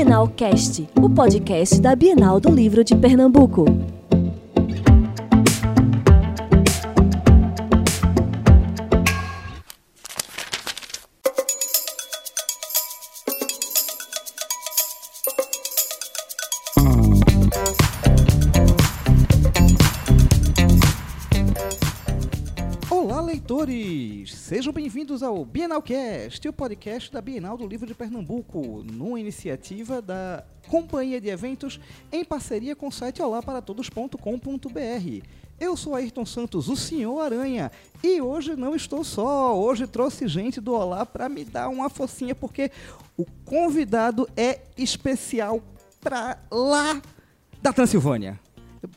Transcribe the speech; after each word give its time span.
Bienal 0.00 0.28
Cast, 0.28 0.88
o 0.98 1.10
podcast 1.10 1.78
da 1.78 1.94
Bienal 1.94 2.40
do 2.40 2.50
Livro 2.50 2.82
de 2.82 2.96
Pernambuco. 2.96 3.66
Bem-vindos 25.20 25.22
ao 25.22 25.44
Bienalcast, 25.44 26.48
o 26.48 26.52
podcast 26.52 27.12
da 27.12 27.20
Bienal 27.20 27.56
do 27.56 27.66
Livro 27.66 27.86
de 27.86 27.94
Pernambuco, 27.94 28.82
numa 28.84 29.20
iniciativa 29.20 30.00
da 30.00 30.44
Companhia 30.68 31.20
de 31.20 31.28
Eventos 31.28 31.78
em 32.10 32.24
parceria 32.24 32.74
com 32.74 32.88
o 32.88 32.92
site 32.92 33.20
olaparatodos.com.br. 33.20 35.26
Eu 35.58 35.76
sou 35.76 35.94
Ayrton 35.94 36.24
Santos, 36.24 36.68
o 36.68 36.76
Senhor 36.76 37.20
Aranha, 37.20 37.70
e 38.02 38.20
hoje 38.20 38.56
não 38.56 38.74
estou 38.74 39.04
só, 39.04 39.58
hoje 39.58 39.86
trouxe 39.86 40.26
gente 40.26 40.60
do 40.60 40.72
Olá 40.72 41.04
para 41.04 41.28
me 41.28 41.44
dar 41.44 41.68
uma 41.68 41.90
focinha, 41.90 42.34
porque 42.34 42.70
o 43.16 43.26
convidado 43.44 44.28
é 44.36 44.60
especial 44.76 45.62
pra 46.00 46.38
lá 46.50 47.00
da 47.60 47.72
Transilvânia. 47.72 48.40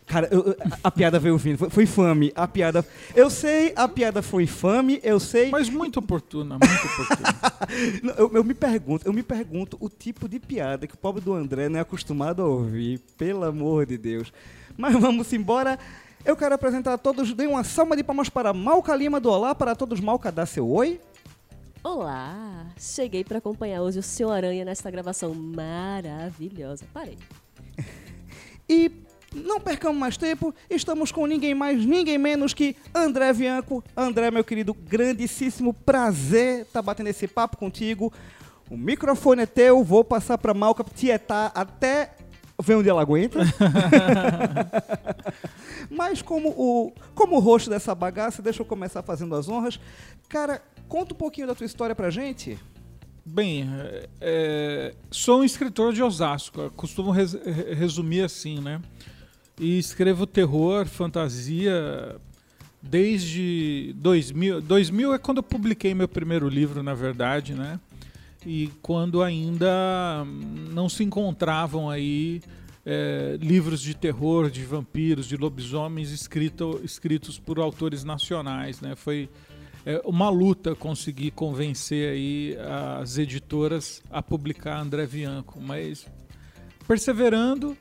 Cara, 0.05 0.29
eu- 0.31 0.55
a, 0.83 0.89
piada 0.89 1.19
veio 1.19 1.37
vindo, 1.37 1.57
foi, 1.57 1.69
foi 1.69 1.83
infame. 1.83 2.31
A 2.35 2.47
piada. 2.47 2.85
Eu 3.13 3.29
sei, 3.29 3.73
a 3.75 3.87
piada 3.87 4.21
foi 4.21 4.43
infame, 4.43 4.99
eu 5.03 5.19
sei. 5.19 5.49
Mas 5.49 5.69
muito 5.69 5.99
oportuna, 5.99 6.57
muito 6.57 6.85
oportuna. 6.87 7.35
Não, 8.01 8.13
Eu, 8.13 8.31
eu 8.35 8.43
me 8.43 8.53
pergunto, 8.53 9.05
eu 9.05 9.11
me 9.13 9.23
pergunto 9.23 9.77
o 9.79 9.89
tipo 9.89 10.27
de 10.29 10.39
piada 10.39 10.87
que 10.87 10.93
o 10.95 10.97
pobre 10.97 11.21
do 11.21 11.33
André 11.33 11.67
não 11.67 11.79
é 11.79 11.81
acostumado 11.81 12.41
a 12.41 12.45
ouvir, 12.45 12.99
pelo 13.17 13.43
amor 13.43 13.85
de 13.85 13.97
Deus. 13.97 14.31
Mas 14.77 14.93
vamos 14.93 15.31
embora. 15.33 15.77
Eu 16.25 16.37
quero 16.37 16.55
apresentar 16.55 16.93
a 16.93 16.97
todos, 16.97 17.33
dê 17.33 17.45
uma 17.45 17.65
salva 17.65 17.97
de 17.97 18.03
palmas 18.03 18.29
para 18.29 18.53
Malca 18.53 18.95
Lima 18.95 19.19
do 19.19 19.29
Olá, 19.29 19.53
para 19.53 19.75
todos 19.75 19.99
Malca 19.99 20.31
dá 20.31 20.45
seu 20.45 20.69
oi. 20.69 21.01
Olá! 21.83 22.67
Cheguei 22.79 23.25
para 23.25 23.39
acompanhar 23.39 23.81
hoje 23.81 23.99
o 23.99 24.03
Senhor 24.03 24.31
Aranha 24.31 24.63
nesta 24.63 24.89
gravação 24.89 25.33
maravilhosa. 25.33 26.85
Parei. 26.93 27.17
E 28.69 28.89
não 29.33 29.59
percamos 29.59 29.97
mais 29.97 30.17
tempo, 30.17 30.53
estamos 30.69 31.11
com 31.11 31.25
ninguém 31.25 31.53
mais, 31.55 31.85
ninguém 31.85 32.17
menos 32.17 32.53
que 32.53 32.75
André 32.93 33.31
Bianco. 33.33 33.83
André, 33.95 34.31
meu 34.31 34.43
querido, 34.43 34.73
grandíssimo 34.73 35.73
prazer 35.73 36.61
estar 36.61 36.81
batendo 36.81 37.09
esse 37.09 37.27
papo 37.27 37.57
contigo. 37.57 38.11
O 38.69 38.77
microfone 38.77 39.43
é 39.43 39.45
teu, 39.45 39.83
vou 39.83 40.03
passar 40.03 40.37
para 40.37 40.53
Malca 40.53 40.83
tietar 40.83 41.51
até 41.53 42.15
ver 42.61 42.75
onde 42.75 42.89
ela 42.89 43.01
aguenta. 43.01 43.39
Mas 45.89 46.21
como 46.21 46.49
o, 46.49 46.91
como 47.13 47.37
o 47.37 47.39
host 47.39 47.69
dessa 47.69 47.93
bagaça, 47.93 48.41
deixa 48.41 48.61
eu 48.61 48.65
começar 48.65 49.01
fazendo 49.03 49.35
as 49.35 49.47
honras. 49.49 49.79
Cara, 50.29 50.61
conta 50.87 51.13
um 51.13 51.17
pouquinho 51.17 51.47
da 51.47 51.55
tua 51.55 51.65
história 51.65 51.95
pra 51.95 52.09
gente. 52.09 52.57
Bem, 53.25 53.69
é, 53.79 54.09
é, 54.19 54.95
sou 55.09 55.41
um 55.41 55.43
escritor 55.43 55.93
de 55.93 56.03
Osasco, 56.03 56.69
costumo 56.71 57.11
res- 57.11 57.33
re- 57.33 57.73
resumir 57.73 58.21
assim, 58.21 58.59
né? 58.59 58.81
E 59.59 59.77
escrevo 59.77 60.25
terror, 60.25 60.85
fantasia, 60.85 62.15
desde 62.81 63.93
2000. 63.97 64.61
2000 64.61 65.13
é 65.13 65.17
quando 65.17 65.37
eu 65.37 65.43
publiquei 65.43 65.93
meu 65.93 66.07
primeiro 66.07 66.49
livro, 66.49 66.81
na 66.81 66.93
verdade, 66.93 67.53
né? 67.53 67.79
E 68.45 68.69
quando 68.81 69.21
ainda 69.21 70.25
não 70.71 70.89
se 70.89 71.03
encontravam 71.03 71.89
aí 71.89 72.41
é, 72.85 73.37
livros 73.39 73.81
de 73.81 73.95
terror, 73.95 74.49
de 74.49 74.65
vampiros, 74.65 75.27
de 75.27 75.37
lobisomens 75.37 76.11
escrito, 76.11 76.81
escritos 76.83 77.39
por 77.39 77.59
autores 77.59 78.03
nacionais, 78.03 78.81
né? 78.81 78.95
Foi 78.95 79.29
é 79.85 80.01
uma 80.05 80.29
luta 80.29 80.73
conseguir 80.75 81.31
convencer 81.31 82.09
aí 82.09 82.57
as 83.01 83.17
editoras 83.17 84.01
a 84.09 84.21
publicar 84.21 84.79
André 84.79 85.05
Bianco, 85.05 85.59
mas 85.59 86.07
perseverando, 86.87 87.77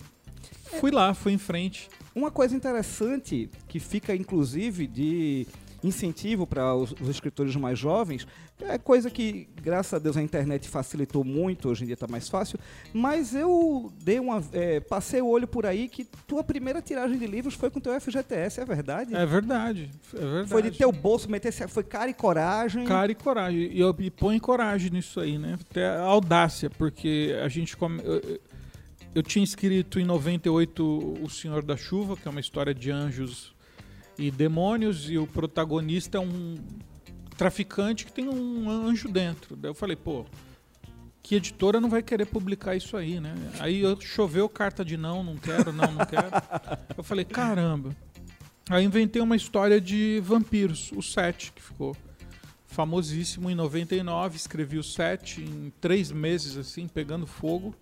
fui 0.80 0.90
lá, 0.90 1.14
fui 1.14 1.32
em 1.32 1.38
frente. 1.38 1.88
Uma 2.14 2.30
coisa 2.30 2.54
interessante 2.54 3.48
que 3.68 3.80
fica 3.80 4.14
inclusive 4.14 4.86
de 4.86 5.46
incentivo 5.84 6.46
para 6.46 6.74
os, 6.76 6.92
os 7.00 7.08
escritores 7.08 7.56
mais 7.56 7.76
jovens, 7.76 8.24
é 8.60 8.78
coisa 8.78 9.10
que, 9.10 9.48
graças 9.60 9.92
a 9.94 9.98
Deus, 9.98 10.16
a 10.16 10.22
internet 10.22 10.68
facilitou 10.68 11.24
muito, 11.24 11.68
hoje 11.68 11.82
em 11.82 11.86
dia 11.86 11.94
está 11.94 12.06
mais 12.06 12.28
fácil, 12.28 12.56
mas 12.92 13.34
eu 13.34 13.92
dei 14.04 14.20
uma, 14.20 14.40
é, 14.52 14.78
passei 14.78 15.20
o 15.20 15.26
olho 15.26 15.48
por 15.48 15.66
aí 15.66 15.88
que 15.88 16.04
tua 16.26 16.44
primeira 16.44 16.80
tiragem 16.80 17.18
de 17.18 17.26
livros 17.26 17.54
foi 17.54 17.68
com 17.68 17.80
teu 17.80 18.00
FGTS, 18.00 18.60
é 18.60 18.64
verdade? 18.64 19.12
É 19.16 19.26
verdade, 19.26 19.90
é 20.14 20.18
verdade. 20.20 20.48
Foi 20.48 20.62
de 20.62 20.70
teu 20.70 20.92
bolso, 20.92 21.28
meter, 21.28 21.52
foi 21.68 21.82
cara 21.82 22.08
e 22.08 22.14
coragem. 22.14 22.84
Cara 22.84 23.10
e 23.10 23.14
coragem. 23.16 23.72
E 23.72 23.80
eu 23.80 23.92
e 23.98 24.08
põe 24.10 24.38
coragem 24.38 24.90
nisso 24.92 25.18
aí, 25.18 25.36
né? 25.36 25.58
Até 25.68 25.96
audácia, 25.98 26.70
porque 26.70 27.36
a 27.42 27.48
gente 27.48 27.76
come... 27.76 28.00
eu, 28.04 28.20
eu- 28.20 28.40
eu 29.14 29.22
tinha 29.22 29.44
escrito 29.44 29.98
em 30.00 30.04
98 30.04 31.18
O 31.22 31.28
Senhor 31.28 31.62
da 31.62 31.76
Chuva, 31.76 32.16
que 32.16 32.26
é 32.26 32.30
uma 32.30 32.40
história 32.40 32.74
de 32.74 32.90
anjos 32.90 33.54
e 34.18 34.30
demônios, 34.30 35.10
e 35.10 35.18
o 35.18 35.26
protagonista 35.26 36.18
é 36.18 36.20
um 36.20 36.54
traficante 37.36 38.04
que 38.04 38.12
tem 38.12 38.28
um 38.28 38.68
anjo 38.70 39.08
dentro. 39.08 39.56
Daí 39.56 39.70
eu 39.70 39.74
falei, 39.74 39.96
pô, 39.96 40.24
que 41.22 41.34
editora 41.36 41.80
não 41.80 41.88
vai 41.88 42.02
querer 42.02 42.26
publicar 42.26 42.76
isso 42.76 42.96
aí, 42.96 43.20
né? 43.20 43.34
Aí 43.58 43.80
eu- 43.80 44.00
choveu 44.00 44.48
carta 44.48 44.84
de 44.84 44.96
não, 44.96 45.22
não 45.22 45.36
quero, 45.36 45.72
não, 45.72 45.90
não 45.92 46.04
quero. 46.04 46.28
Eu 46.96 47.02
falei, 47.04 47.24
caramba. 47.24 47.94
Aí 48.68 48.84
inventei 48.84 49.20
uma 49.22 49.34
história 49.36 49.80
de 49.80 50.20
vampiros, 50.24 50.90
o 50.92 51.02
7, 51.02 51.52
que 51.52 51.62
ficou 51.62 51.96
famosíssimo 52.66 53.50
em 53.50 53.54
99. 53.54 54.36
Escrevi 54.36 54.78
o 54.78 54.82
7 54.84 55.40
em 55.42 55.72
três 55.80 56.10
meses, 56.12 56.56
assim, 56.56 56.86
pegando 56.88 57.26
fogo. 57.26 57.74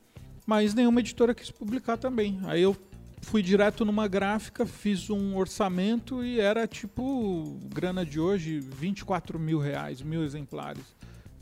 Mas 0.47 0.75
nenhuma 0.75 1.01
editora 1.01 1.35
quis 1.35 1.51
publicar 1.51 1.97
também. 1.97 2.41
Aí 2.45 2.63
eu 2.63 2.77
fui 3.23 3.43
direto 3.43 3.85
numa 3.85 4.09
gráfica, 4.09 4.67
fiz 4.67 5.11
um 5.11 5.37
orçamento 5.37 6.25
e 6.25 6.41
era 6.41 6.67
tipo, 6.67 7.59
grana 7.67 8.05
de 8.05 8.19
hoje, 8.19 8.61
24 8.61 9.39
mil 9.39 9.59
reais, 9.59 10.03
mil 10.03 10.25
exemplares. 10.25 10.85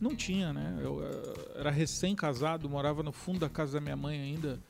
Não 0.01 0.15
tinha, 0.15 0.53
né? 0.53 0.79
Eu 0.81 1.03
eh, 1.03 1.59
era 1.61 1.71
recém-casado, 1.71 2.69
morava 2.69 3.03
no 3.03 3.13
fundo 3.13 3.41
da 3.41 3.49
casa 3.49 3.75
da 3.75 3.81
minha 3.81 3.97
mãe 3.97 4.21
ainda. 4.21 4.61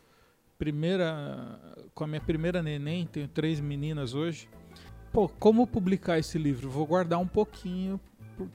Primeira, 0.59 1.60
com 1.95 2.05
a 2.05 2.06
minha 2.06 2.21
primeira 2.21 2.62
neném, 2.62 3.06
tenho 3.06 3.28
três 3.28 3.60
meninas 3.60 4.15
hoje. 4.15 4.49
Pô, 5.12 5.28
como 5.28 5.66
publicar 5.66 6.19
esse 6.19 6.39
livro? 6.39 6.71
Vou 6.71 6.87
guardar 6.87 7.19
um 7.19 7.27
pouquinho 7.27 8.00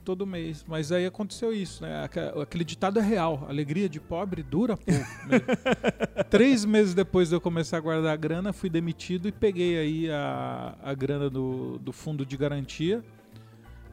todo 0.04 0.26
mês. 0.26 0.64
Mas 0.66 0.90
aí 0.92 1.04
aconteceu 1.06 1.52
isso, 1.52 1.82
né? 1.82 2.04
Aque- 2.04 2.20
Aquele 2.40 2.64
ditado 2.64 2.98
é 2.98 3.02
real. 3.02 3.44
Alegria 3.48 3.88
de 3.88 4.00
pobre 4.00 4.42
dura 4.42 4.76
pouco. 4.76 5.00
mesmo. 5.26 5.44
Três 6.30 6.64
meses 6.64 6.94
depois 6.94 7.28
de 7.28 7.34
eu 7.34 7.40
começar 7.40 7.76
a 7.76 7.80
guardar 7.80 8.12
a 8.12 8.16
grana, 8.16 8.52
fui 8.52 8.70
demitido 8.70 9.28
e 9.28 9.32
peguei 9.32 9.78
aí 9.78 10.10
a, 10.10 10.74
a 10.82 10.94
grana 10.94 11.28
do, 11.28 11.78
do 11.78 11.92
fundo 11.92 12.24
de 12.24 12.36
garantia 12.36 13.02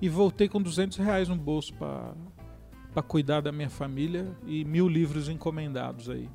e 0.02 0.08
voltei 0.10 0.48
com 0.50 0.62
200 0.62 0.98
reais 0.98 1.28
no 1.30 1.36
bolso 1.36 1.74
para 1.76 3.02
cuidar 3.04 3.42
da 3.42 3.52
minha 3.52 3.70
família 3.70 4.28
e 4.46 4.64
mil 4.66 4.88
livros 4.88 5.30
encomendados 5.30 6.10
aí. 6.10 6.28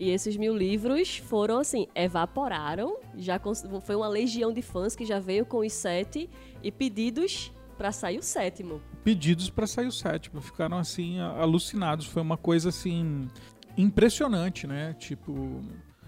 E 0.00 0.10
esses 0.10 0.36
mil 0.36 0.56
livros 0.56 1.16
foram 1.18 1.58
assim, 1.58 1.88
evaporaram. 1.94 2.98
Já 3.16 3.40
foi 3.82 3.96
uma 3.96 4.06
legião 4.08 4.52
de 4.52 4.62
fãs 4.62 4.94
que 4.94 5.04
já 5.04 5.18
veio 5.18 5.44
com 5.44 5.58
os 5.58 5.72
sete 5.72 6.30
e 6.62 6.70
pedidos 6.70 7.52
para 7.78 7.92
sair 7.92 8.18
o 8.18 8.22
sétimo. 8.22 8.82
pedidos 9.04 9.48
para 9.48 9.66
sair 9.66 9.86
o 9.86 9.92
sétimo. 9.92 10.40
Ficaram 10.40 10.76
assim 10.76 11.20
alucinados. 11.20 12.04
Foi 12.06 12.20
uma 12.20 12.36
coisa 12.36 12.68
assim 12.70 13.28
impressionante, 13.76 14.66
né? 14.66 14.94
Tipo, 14.98 15.62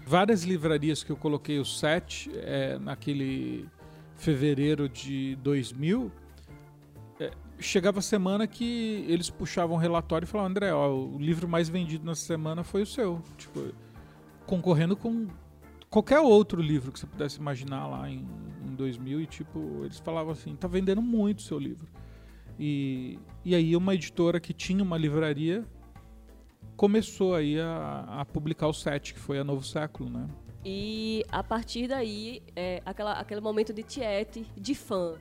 várias 0.05 0.43
livrarias 0.43 1.03
que 1.03 1.11
eu 1.11 1.15
coloquei 1.15 1.57
o 1.57 1.65
sete 1.65 2.29
é, 2.35 2.77
naquele 2.77 3.67
fevereiro 4.17 4.89
de 4.89 5.35
2000. 5.37 6.11
é, 7.19 7.31
chegava 7.57 7.99
a 7.99 8.01
semana 8.01 8.45
que 8.45 9.05
eles 9.07 9.29
puxavam 9.29 9.77
um 9.77 9.79
relatório 9.79 10.25
e 10.25 10.27
falavam, 10.27 10.51
André, 10.51 10.73
ó, 10.73 10.93
o 10.93 11.17
livro 11.17 11.47
mais 11.47 11.69
vendido 11.69 12.05
nessa 12.05 12.25
semana 12.25 12.63
foi 12.63 12.81
o 12.81 12.85
seu. 12.85 13.21
Tipo, 13.37 13.73
concorrendo 14.45 14.97
com 14.97 15.27
qualquer 15.91 16.21
outro 16.21 16.61
livro 16.61 16.91
que 16.91 16.99
você 16.99 17.05
pudesse 17.05 17.37
imaginar 17.37 17.85
lá 17.85 18.09
em, 18.09 18.25
em 18.65 18.73
2000 18.73 19.21
e 19.21 19.27
tipo, 19.27 19.81
eles 19.83 19.99
falavam 19.99 20.31
assim, 20.31 20.55
tá 20.55 20.67
vendendo 20.67 21.01
muito 21.01 21.39
o 21.39 21.41
seu 21.41 21.59
livro. 21.59 21.85
E, 22.57 23.19
e 23.43 23.53
aí 23.53 23.75
uma 23.75 23.93
editora 23.93 24.39
que 24.39 24.53
tinha 24.53 24.81
uma 24.81 24.97
livraria 24.97 25.65
começou 26.77 27.35
aí 27.35 27.59
a, 27.59 28.21
a 28.21 28.25
publicar 28.25 28.67
o 28.67 28.73
set, 28.73 29.13
que 29.13 29.19
foi 29.19 29.37
a 29.37 29.43
Novo 29.43 29.63
Século, 29.63 30.09
né? 30.09 30.27
E 30.63 31.25
a 31.29 31.43
partir 31.43 31.87
daí, 31.87 32.41
é, 32.55 32.81
aquela, 32.85 33.13
aquele 33.13 33.41
momento 33.41 33.73
de 33.73 33.83
tiete, 33.83 34.45
de 34.55 34.73
fã. 34.73 35.15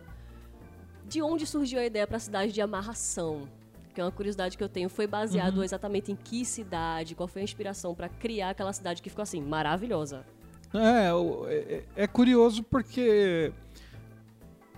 De 1.06 1.20
onde 1.20 1.46
surgiu 1.46 1.80
a 1.80 1.84
ideia 1.84 2.06
para 2.06 2.18
a 2.18 2.20
cidade 2.20 2.52
de 2.52 2.60
amarração? 2.60 3.48
Que 3.92 4.00
é 4.00 4.04
uma 4.04 4.12
curiosidade 4.12 4.56
que 4.56 4.62
eu 4.62 4.68
tenho, 4.68 4.88
foi 4.88 5.06
baseado 5.06 5.56
uhum. 5.56 5.64
exatamente 5.64 6.12
em 6.12 6.16
que 6.16 6.44
cidade? 6.44 7.14
Qual 7.14 7.26
foi 7.26 7.40
a 7.40 7.44
inspiração 7.44 7.94
para 7.94 8.08
criar 8.08 8.50
aquela 8.50 8.72
cidade 8.72 9.02
que 9.02 9.10
ficou 9.10 9.22
assim, 9.22 9.40
maravilhosa? 9.40 10.24
É, 10.72 11.10
é, 11.48 11.84
é 11.96 12.06
curioso 12.06 12.62
porque 12.62 13.52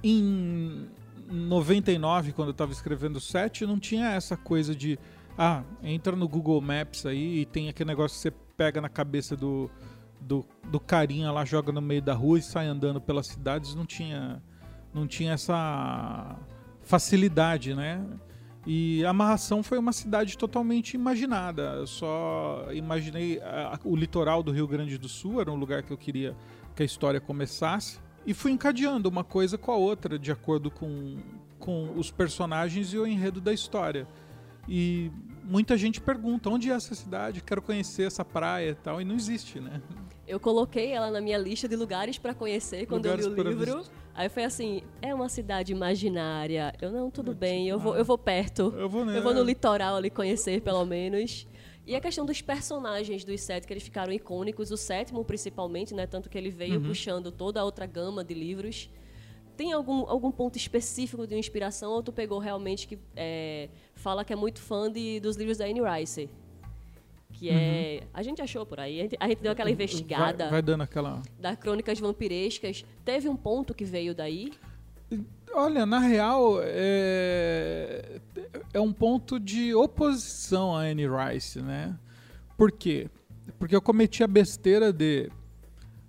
em 0.03 0.89
99, 1.31 2.33
quando 2.33 2.49
eu 2.49 2.53
estava 2.53 2.73
escrevendo 2.73 3.17
o 3.17 3.21
set, 3.21 3.67
não 3.67 3.79
tinha 3.79 4.11
essa 4.13 4.37
coisa 4.37 4.75
de 4.75 4.99
ah, 5.37 5.63
entra 5.83 6.15
no 6.15 6.29
Google 6.29 6.61
Maps 6.61 7.07
aí 7.07 7.41
e 7.41 7.47
tem 7.47 7.69
aquele 7.69 7.89
negócio 7.89 8.17
que 8.17 8.23
você 8.23 8.31
pega 8.57 8.81
na 8.81 8.89
cabeça 8.89 9.37
do, 9.37 9.71
do, 10.21 10.45
do 10.65 10.79
carinha 10.79 11.31
lá, 11.31 11.45
joga 11.45 11.73
no 11.73 11.81
meio 11.81 12.03
da 12.03 12.15
rua 12.15 12.39
e 12.39 12.43
sai 12.43 12.67
andando 12.67 13.01
pelas 13.01 13.27
cidades. 13.27 13.75
Não 13.75 13.87
tinha, 13.87 14.43
não 14.93 15.07
tinha 15.07 15.33
essa 15.33 16.37
facilidade, 16.83 17.75
né? 17.75 18.05
E 18.67 19.05
Amarração 19.05 19.63
foi 19.63 19.77
uma 19.77 19.93
cidade 19.93 20.39
totalmente 20.39 20.95
imaginada. 20.95 21.75
Eu 21.77 21.87
só 21.87 22.67
imaginei 22.73 23.41
a, 23.41 23.79
o 23.85 23.97
litoral 23.97 24.43
do 24.43 24.53
Rio 24.53 24.69
Grande 24.69 24.97
do 24.97 25.09
Sul, 25.09 25.41
era 25.41 25.51
um 25.51 25.57
lugar 25.57 25.83
que 25.83 25.93
eu 25.93 25.99
queria 25.99 26.37
que 26.75 26.83
a 26.83 26.87
história 26.87 27.21
começasse. 27.21 27.99
E 28.25 28.33
fui 28.33 28.53
encadeando 28.53 29.09
uma 29.09 29.25
coisa 29.25 29.59
com 29.59 29.73
a 29.73 29.77
outra, 29.77 30.17
de 30.17 30.31
acordo 30.31 30.71
com, 30.71 31.17
com 31.59 31.93
os 31.97 32.11
personagens 32.11 32.93
e 32.93 32.99
o 32.99 33.07
enredo 33.07 33.41
da 33.41 33.53
história. 33.53 34.07
E 34.69 35.11
muita 35.43 35.77
gente 35.77 36.01
pergunta 36.01 36.49
onde 36.49 36.71
é 36.71 36.75
essa 36.75 36.95
cidade, 36.95 37.43
quero 37.43 37.61
conhecer 37.61 38.05
essa 38.05 38.25
praia 38.25 38.71
e 38.71 38.75
tal, 38.77 39.01
e 39.01 39.05
não 39.05 39.17
existe, 39.17 39.59
né? 39.59 39.83
Eu 40.27 40.39
coloquei 40.39 40.93
ela 40.93 41.11
na 41.11 41.21
minha 41.21 41.37
lista 41.37 41.69
de 41.69 41.75
lugares 41.75 42.17
para 42.17 42.33
conhecer 42.33 42.87
quando 42.87 43.05
lugares 43.05 43.27
eu 43.27 43.35
li 43.35 43.41
o 43.41 43.49
livro. 43.49 43.85
Aí 44.15 44.29
foi 44.29 44.45
assim, 44.45 44.83
é 45.01 45.15
uma 45.15 45.29
cidade 45.29 45.73
imaginária. 45.73 46.75
Eu 46.81 46.93
não, 46.93 47.11
tudo 47.11 47.35
bem, 47.35 47.69
eu 47.69 47.79
vou, 47.79 47.97
eu 47.97 48.05
vou 48.05 48.19
perto. 48.19 48.75
Eu 48.77 48.89
vou, 48.89 49.05
né? 49.05 49.17
eu 49.17 49.23
vou 49.23 49.33
no 49.33 49.43
litoral 49.43 49.97
ali 49.97 50.11
conhecer 50.11 50.61
pelo 50.61 50.85
menos. 50.85 51.47
E 51.87 51.97
a 51.97 52.01
questão 52.01 52.25
dos 52.25 52.41
personagens 52.41 53.25
dos 53.25 53.41
sete, 53.41 53.67
que 53.67 53.73
eles 53.73 53.83
ficaram 53.83 54.13
icônicos, 54.13 54.71
o 54.71 54.77
sétimo 54.77 55.25
principalmente, 55.25 55.95
né? 55.95 56.07
Tanto 56.07 56.29
que 56.29 56.39
ele 56.39 56.51
veio 56.51 56.77
uhum. 56.77 56.89
puxando 56.89 57.33
toda 57.33 57.61
a 57.61 57.65
outra 57.65 57.87
gama 57.87 58.23
de 58.23 58.35
livros. 58.35 58.91
Tem 59.57 59.73
algum, 59.73 60.09
algum 60.09 60.31
ponto 60.31 60.57
específico 60.57 61.27
de 61.27 61.37
inspiração 61.37 61.93
ou 61.93 62.03
tu 62.03 62.13
pegou 62.13 62.39
realmente 62.39 62.87
que 62.87 62.99
é, 63.17 63.69
fala 63.95 64.25
que 64.25 64.33
é 64.33 64.37
muito 64.37 64.61
fã 64.61 64.91
de, 64.91 65.21
dos 65.21 65.37
livros 65.37 65.59
da 65.59 65.65
Anne 65.65 65.81
Rice? 65.81 66.31
Que 67.43 67.51
é. 67.51 67.99
Uhum. 68.01 68.09
A 68.15 68.23
gente 68.23 68.41
achou 68.41 68.65
por 68.65 68.79
aí, 68.79 69.01
a 69.01 69.03
gente, 69.03 69.17
a 69.19 69.27
gente, 69.27 69.43
deu 69.43 69.51
aquela 69.51 69.69
investigada. 69.69 70.45
Vai, 70.45 70.53
vai 70.53 70.63
dando 70.63 70.83
aquela. 70.83 71.21
Das 71.41 71.57
crônicas 71.57 71.99
vampirescas. 71.99 72.85
Teve 73.05 73.29
um 73.29 73.35
ponto 73.35 73.75
que 73.75 73.85
veio 73.85 74.15
daí? 74.15 74.53
Olha, 75.53 75.85
na 75.85 75.99
real, 75.99 76.61
é, 76.63 78.21
é 78.73 78.81
um 78.81 78.93
ponto 78.93 79.41
de 79.41 79.75
oposição 79.75 80.77
a 80.77 80.83
Anne 80.83 81.05
Rice, 81.09 81.61
né? 81.61 81.99
Por 82.57 82.71
quê? 82.71 83.11
Porque 83.59 83.75
eu 83.75 83.83
cometi 83.83 84.23
a 84.23 84.29
besteira 84.29 84.93
de. 84.93 85.29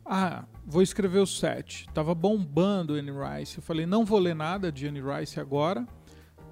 Ah, 0.06 0.46
vou 0.64 0.84
escrever 0.84 1.18
o 1.18 1.26
set. 1.26 1.88
Tava 1.96 2.14
bombando 2.14 2.94
Anne 2.94 3.12
Rice. 3.12 3.58
Eu 3.58 3.64
falei, 3.64 3.88
não 3.88 4.06
vou 4.06 4.20
ler 4.20 4.36
nada 4.36 4.72
de 4.72 4.88
Anne 4.88 5.02
Rice 5.02 5.40
agora, 5.40 5.84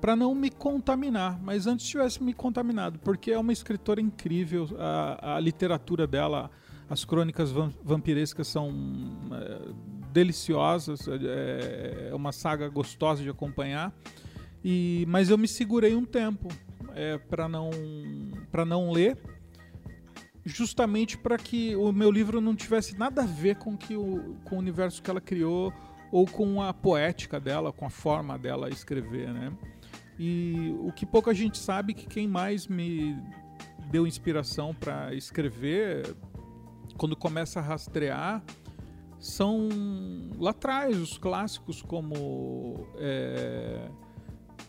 para 0.01 0.15
não 0.15 0.33
me 0.33 0.49
contaminar. 0.49 1.39
Mas 1.41 1.67
antes 1.67 1.85
tivesse 1.85 2.21
me 2.21 2.33
contaminado, 2.33 2.99
porque 2.99 3.31
é 3.31 3.37
uma 3.37 3.53
escritora 3.53 4.01
incrível. 4.01 4.67
A, 4.79 5.35
a 5.35 5.39
literatura 5.39 6.07
dela, 6.07 6.49
as 6.89 7.05
crônicas 7.05 7.51
vampirescas 7.83 8.47
são 8.47 8.73
é, 9.31 9.71
deliciosas, 10.11 11.07
é, 11.07 12.09
é 12.09 12.15
uma 12.15 12.31
saga 12.31 12.67
gostosa 12.67 13.21
de 13.21 13.29
acompanhar. 13.29 13.93
E, 14.63 15.05
mas 15.07 15.29
eu 15.29 15.37
me 15.37 15.47
segurei 15.47 15.95
um 15.95 16.05
tempo 16.05 16.47
é, 16.95 17.17
para 17.17 17.47
não 17.47 17.69
para 18.51 18.65
não 18.65 18.91
ler, 18.91 19.17
justamente 20.43 21.17
para 21.17 21.37
que 21.37 21.75
o 21.75 21.91
meu 21.91 22.11
livro 22.11 22.41
não 22.41 22.55
tivesse 22.55 22.97
nada 22.97 23.23
a 23.23 23.25
ver 23.25 23.55
com 23.55 23.77
que 23.77 23.95
o, 23.95 24.35
com 24.43 24.55
o 24.55 24.59
universo 24.59 25.01
que 25.01 25.09
ela 25.09 25.21
criou 25.21 25.73
ou 26.11 26.27
com 26.27 26.61
a 26.61 26.73
poética 26.73 27.39
dela, 27.39 27.71
com 27.71 27.85
a 27.85 27.89
forma 27.89 28.37
dela 28.37 28.69
escrever, 28.69 29.33
né? 29.33 29.51
E 30.23 30.75
o 30.81 30.91
que 30.91 31.03
pouca 31.03 31.33
gente 31.33 31.57
sabe 31.57 31.95
que 31.95 32.05
quem 32.05 32.27
mais 32.27 32.67
me 32.67 33.17
deu 33.89 34.05
inspiração 34.05 34.71
para 34.71 35.15
escrever, 35.15 36.15
quando 36.95 37.15
começa 37.15 37.59
a 37.59 37.63
rastrear, 37.63 38.43
são 39.17 39.67
lá 40.37 40.51
atrás 40.51 40.95
os 40.95 41.17
clássicos 41.17 41.81
como 41.81 42.87
é, 42.97 43.89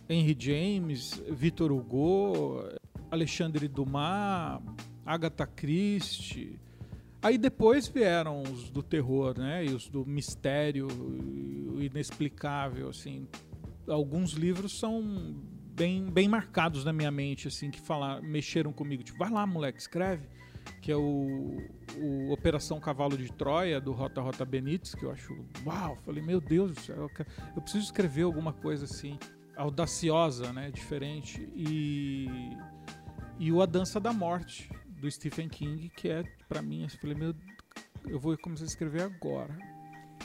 Henry 0.09 0.35
James, 0.39 1.23
Victor 1.31 1.71
Hugo, 1.71 2.65
Alexandre 3.11 3.69
Dumas, 3.69 4.59
Agatha 5.05 5.47
Christie. 5.47 6.59
Aí 7.21 7.37
depois 7.37 7.87
vieram 7.89 8.43
os 8.43 8.71
do 8.71 8.83
terror, 8.83 9.39
né? 9.39 9.67
E 9.67 9.69
os 9.69 9.87
do 9.87 10.07
mistério, 10.07 10.89
o 10.89 11.83
inexplicável, 11.83 12.89
assim. 12.89 13.29
Alguns 13.89 14.33
livros 14.33 14.79
são 14.79 15.35
bem, 15.75 16.11
bem 16.11 16.29
marcados 16.29 16.85
na 16.85 16.93
minha 16.93 17.11
mente, 17.11 17.49
assim, 17.49 17.71
que 17.71 17.81
falar, 17.81 18.23
mexeram 18.23 18.73
comigo. 18.73 19.03
Tipo, 19.03 19.19
vai 19.19 19.31
lá, 19.31 19.47
moleque, 19.47 19.81
escreve 19.81 20.29
que 20.81 20.91
é 20.91 20.97
o, 20.97 21.59
o 21.97 22.33
Operação 22.33 22.81
Cavalo 22.81 23.17
de 23.17 23.31
Troia, 23.33 23.81
do 23.81 23.93
Rota 23.93 24.21
Rota 24.21 24.45
Benítez, 24.45 24.95
que 24.95 25.05
eu 25.05 25.11
acho, 25.11 25.33
uau, 25.65 25.97
falei, 26.05 26.23
meu 26.23 26.41
Deus 26.41 26.75
do 26.75 26.81
céu, 26.81 27.11
eu 27.55 27.63
preciso 27.63 27.85
escrever 27.85 28.23
alguma 28.23 28.53
coisa 28.53 28.85
assim, 28.85 29.19
audaciosa, 29.57 30.53
né, 30.53 30.71
diferente, 30.71 31.49
e, 31.55 32.29
e 33.39 33.53
o 33.53 33.63
A 33.63 33.67
Dança 33.67 34.01
da 34.01 34.13
Morte, 34.13 34.71
do 34.89 35.11
Stephen 35.11 35.49
King, 35.49 35.89
que 35.91 36.09
é, 36.09 36.23
para 36.49 36.63
mim, 36.63 36.83
eu 36.83 36.89
falei, 36.91 37.17
meu, 37.17 37.35
eu 38.07 38.19
vou 38.19 38.37
começar 38.39 38.65
a 38.65 38.67
escrever 38.67 39.03
agora, 39.03 39.57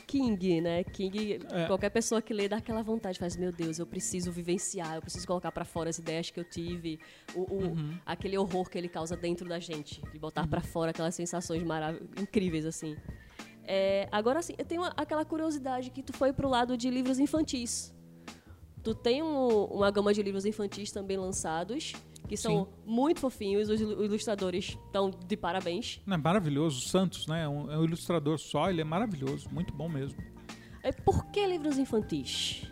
King, 0.07 0.61
né? 0.61 0.85
King, 0.85 1.39
é. 1.51 1.67
qualquer 1.67 1.89
pessoa 1.89 2.21
que 2.21 2.33
lê 2.33 2.47
dá 2.47 2.57
aquela 2.57 2.81
vontade, 2.81 3.19
faz, 3.19 3.35
meu 3.35 3.51
Deus, 3.51 3.77
eu 3.77 3.85
preciso 3.85 4.31
vivenciar, 4.31 4.95
eu 4.95 5.01
preciso 5.01 5.27
colocar 5.27 5.51
para 5.51 5.65
fora 5.65 5.89
as 5.89 5.97
ideias 5.97 6.31
que 6.31 6.39
eu 6.39 6.45
tive, 6.45 6.97
o, 7.35 7.41
o 7.41 7.67
uhum. 7.67 7.99
aquele 8.05 8.37
horror 8.37 8.69
que 8.69 8.77
ele 8.77 8.87
causa 8.87 9.17
dentro 9.17 9.47
da 9.49 9.59
gente, 9.59 10.01
de 10.09 10.17
botar 10.17 10.43
uhum. 10.43 10.47
para 10.47 10.61
fora 10.61 10.91
aquelas 10.91 11.13
sensações 11.13 11.61
incríveis, 12.19 12.65
assim. 12.65 12.95
É, 13.65 14.07
agora, 14.09 14.39
assim, 14.39 14.53
eu 14.57 14.63
tenho 14.63 14.81
uma, 14.81 14.93
aquela 14.95 15.25
curiosidade 15.25 15.89
que 15.89 16.01
tu 16.01 16.13
foi 16.13 16.31
pro 16.31 16.47
lado 16.47 16.77
de 16.77 16.89
livros 16.89 17.19
infantis. 17.19 17.93
Tu 18.81 18.95
tem 18.95 19.21
um, 19.21 19.65
uma 19.65 19.91
gama 19.91 20.13
de 20.13 20.23
livros 20.23 20.45
infantis 20.45 20.89
também 20.89 21.17
lançados 21.17 21.93
que 22.27 22.35
são 22.35 22.65
Sim. 22.65 22.71
muito 22.85 23.19
fofinhos. 23.19 23.69
Os 23.69 23.79
ilustradores 23.79 24.77
estão 24.85 25.09
de 25.09 25.37
parabéns. 25.37 26.01
É 26.07 26.17
maravilhoso. 26.17 26.79
O 26.79 26.81
Santos, 26.81 27.27
né? 27.27 27.43
É 27.43 27.47
um, 27.47 27.71
é 27.71 27.77
um 27.77 27.83
ilustrador 27.83 28.37
só, 28.37 28.69
ele 28.69 28.81
é 28.81 28.83
maravilhoso. 28.83 29.49
Muito 29.51 29.73
bom 29.73 29.87
mesmo. 29.87 30.21
É, 30.83 30.91
por 30.91 31.25
que 31.27 31.45
livros 31.45 31.77
infantis? 31.77 32.71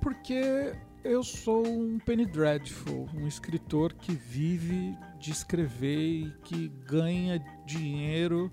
Porque 0.00 0.74
eu 1.02 1.22
sou 1.22 1.66
um 1.66 1.98
Penny 1.98 2.26
Dreadful, 2.26 3.08
um 3.14 3.26
escritor 3.26 3.92
que 3.92 4.12
vive 4.12 4.96
de 5.18 5.30
escrever 5.30 5.98
e 5.98 6.34
que 6.44 6.68
ganha 6.68 7.38
dinheiro 7.66 8.50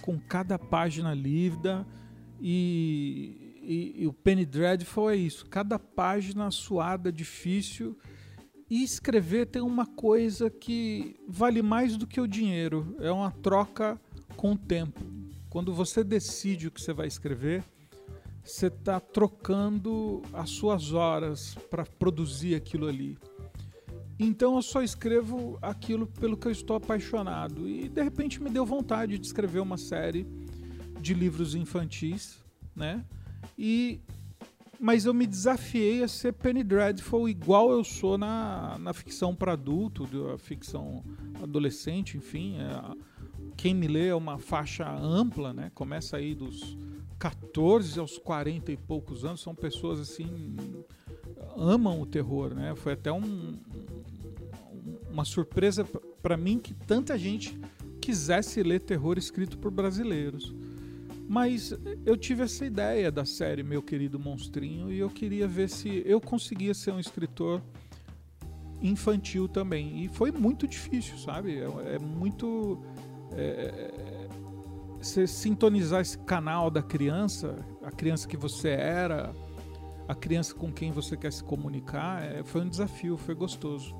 com 0.00 0.18
cada 0.18 0.58
página 0.58 1.14
lida 1.14 1.86
e, 2.40 3.60
e, 3.62 4.02
e, 4.02 4.06
o 4.08 4.12
Penny 4.12 4.44
Dreadful 4.44 5.10
é 5.10 5.16
isso, 5.16 5.46
cada 5.46 5.78
página 5.78 6.50
suada, 6.50 7.12
difícil 7.12 7.96
e 8.72 8.82
escrever 8.82 9.48
tem 9.48 9.60
uma 9.60 9.84
coisa 9.84 10.48
que 10.48 11.14
vale 11.28 11.60
mais 11.60 11.98
do 11.98 12.06
que 12.06 12.18
o 12.18 12.26
dinheiro, 12.26 12.96
é 13.00 13.12
uma 13.12 13.30
troca 13.30 14.00
com 14.34 14.52
o 14.52 14.56
tempo. 14.56 14.98
Quando 15.50 15.74
você 15.74 16.02
decide 16.02 16.68
o 16.68 16.70
que 16.70 16.80
você 16.80 16.94
vai 16.94 17.06
escrever, 17.06 17.62
você 18.42 18.68
está 18.68 18.98
trocando 18.98 20.22
as 20.32 20.48
suas 20.48 20.94
horas 20.94 21.54
para 21.68 21.84
produzir 21.84 22.54
aquilo 22.54 22.88
ali. 22.88 23.18
Então 24.18 24.56
eu 24.56 24.62
só 24.62 24.82
escrevo 24.82 25.58
aquilo 25.60 26.06
pelo 26.06 26.34
que 26.34 26.46
eu 26.46 26.52
estou 26.52 26.74
apaixonado. 26.74 27.68
E 27.68 27.90
de 27.90 28.02
repente 28.02 28.42
me 28.42 28.48
deu 28.48 28.64
vontade 28.64 29.18
de 29.18 29.26
escrever 29.26 29.60
uma 29.60 29.76
série 29.76 30.26
de 30.98 31.12
livros 31.12 31.54
infantis, 31.54 32.38
né? 32.74 33.04
E 33.58 34.00
mas 34.82 35.04
eu 35.04 35.14
me 35.14 35.28
desafiei 35.28 36.02
a 36.02 36.08
ser 36.08 36.32
Penny 36.32 36.64
Dreadful 36.64 37.28
igual 37.28 37.70
eu 37.70 37.84
sou 37.84 38.18
na, 38.18 38.76
na 38.80 38.92
ficção 38.92 39.32
para 39.32 39.52
adulto, 39.52 40.04
a 40.34 40.36
ficção 40.36 41.04
adolescente, 41.40 42.16
enfim. 42.16 42.56
É, 42.56 42.96
quem 43.56 43.76
me 43.76 43.86
lê 43.86 44.08
é 44.08 44.14
uma 44.14 44.40
faixa 44.40 44.90
ampla, 44.90 45.52
né? 45.52 45.70
Começa 45.72 46.16
aí 46.16 46.34
dos 46.34 46.76
14 47.16 48.00
aos 48.00 48.18
40 48.18 48.72
e 48.72 48.76
poucos 48.76 49.24
anos, 49.24 49.40
são 49.40 49.54
pessoas 49.54 50.00
assim 50.00 50.56
amam 51.56 52.00
o 52.00 52.06
terror, 52.06 52.52
né? 52.52 52.74
Foi 52.74 52.94
até 52.94 53.12
um, 53.12 53.54
uma 55.08 55.24
surpresa 55.24 55.84
para 56.20 56.36
mim 56.36 56.58
que 56.58 56.74
tanta 56.74 57.16
gente 57.16 57.56
quisesse 58.00 58.60
ler 58.64 58.80
terror 58.80 59.16
escrito 59.16 59.56
por 59.58 59.70
brasileiros. 59.70 60.52
Mas 61.28 61.74
eu 62.04 62.16
tive 62.16 62.42
essa 62.42 62.64
ideia 62.64 63.10
da 63.10 63.24
série 63.24 63.62
Meu 63.62 63.82
Querido 63.82 64.18
Monstrinho 64.18 64.92
e 64.92 64.98
eu 64.98 65.08
queria 65.08 65.48
ver 65.48 65.68
se 65.68 66.02
eu 66.04 66.20
conseguia 66.20 66.74
ser 66.74 66.92
um 66.92 67.00
escritor 67.00 67.62
infantil 68.80 69.48
também. 69.48 70.04
E 70.04 70.08
foi 70.08 70.30
muito 70.30 70.66
difícil, 70.66 71.16
sabe? 71.18 71.58
É, 71.58 71.94
é 71.94 71.98
muito. 71.98 72.82
É, 73.32 74.28
você 75.00 75.26
sintonizar 75.26 76.00
esse 76.00 76.18
canal 76.18 76.70
da 76.70 76.82
criança, 76.82 77.56
a 77.82 77.90
criança 77.90 78.28
que 78.28 78.36
você 78.36 78.68
era, 78.68 79.32
a 80.06 80.14
criança 80.14 80.54
com 80.54 80.72
quem 80.72 80.92
você 80.92 81.16
quer 81.16 81.32
se 81.32 81.42
comunicar, 81.42 82.22
é, 82.22 82.44
foi 82.44 82.60
um 82.60 82.68
desafio, 82.68 83.16
foi 83.16 83.34
gostoso. 83.34 83.96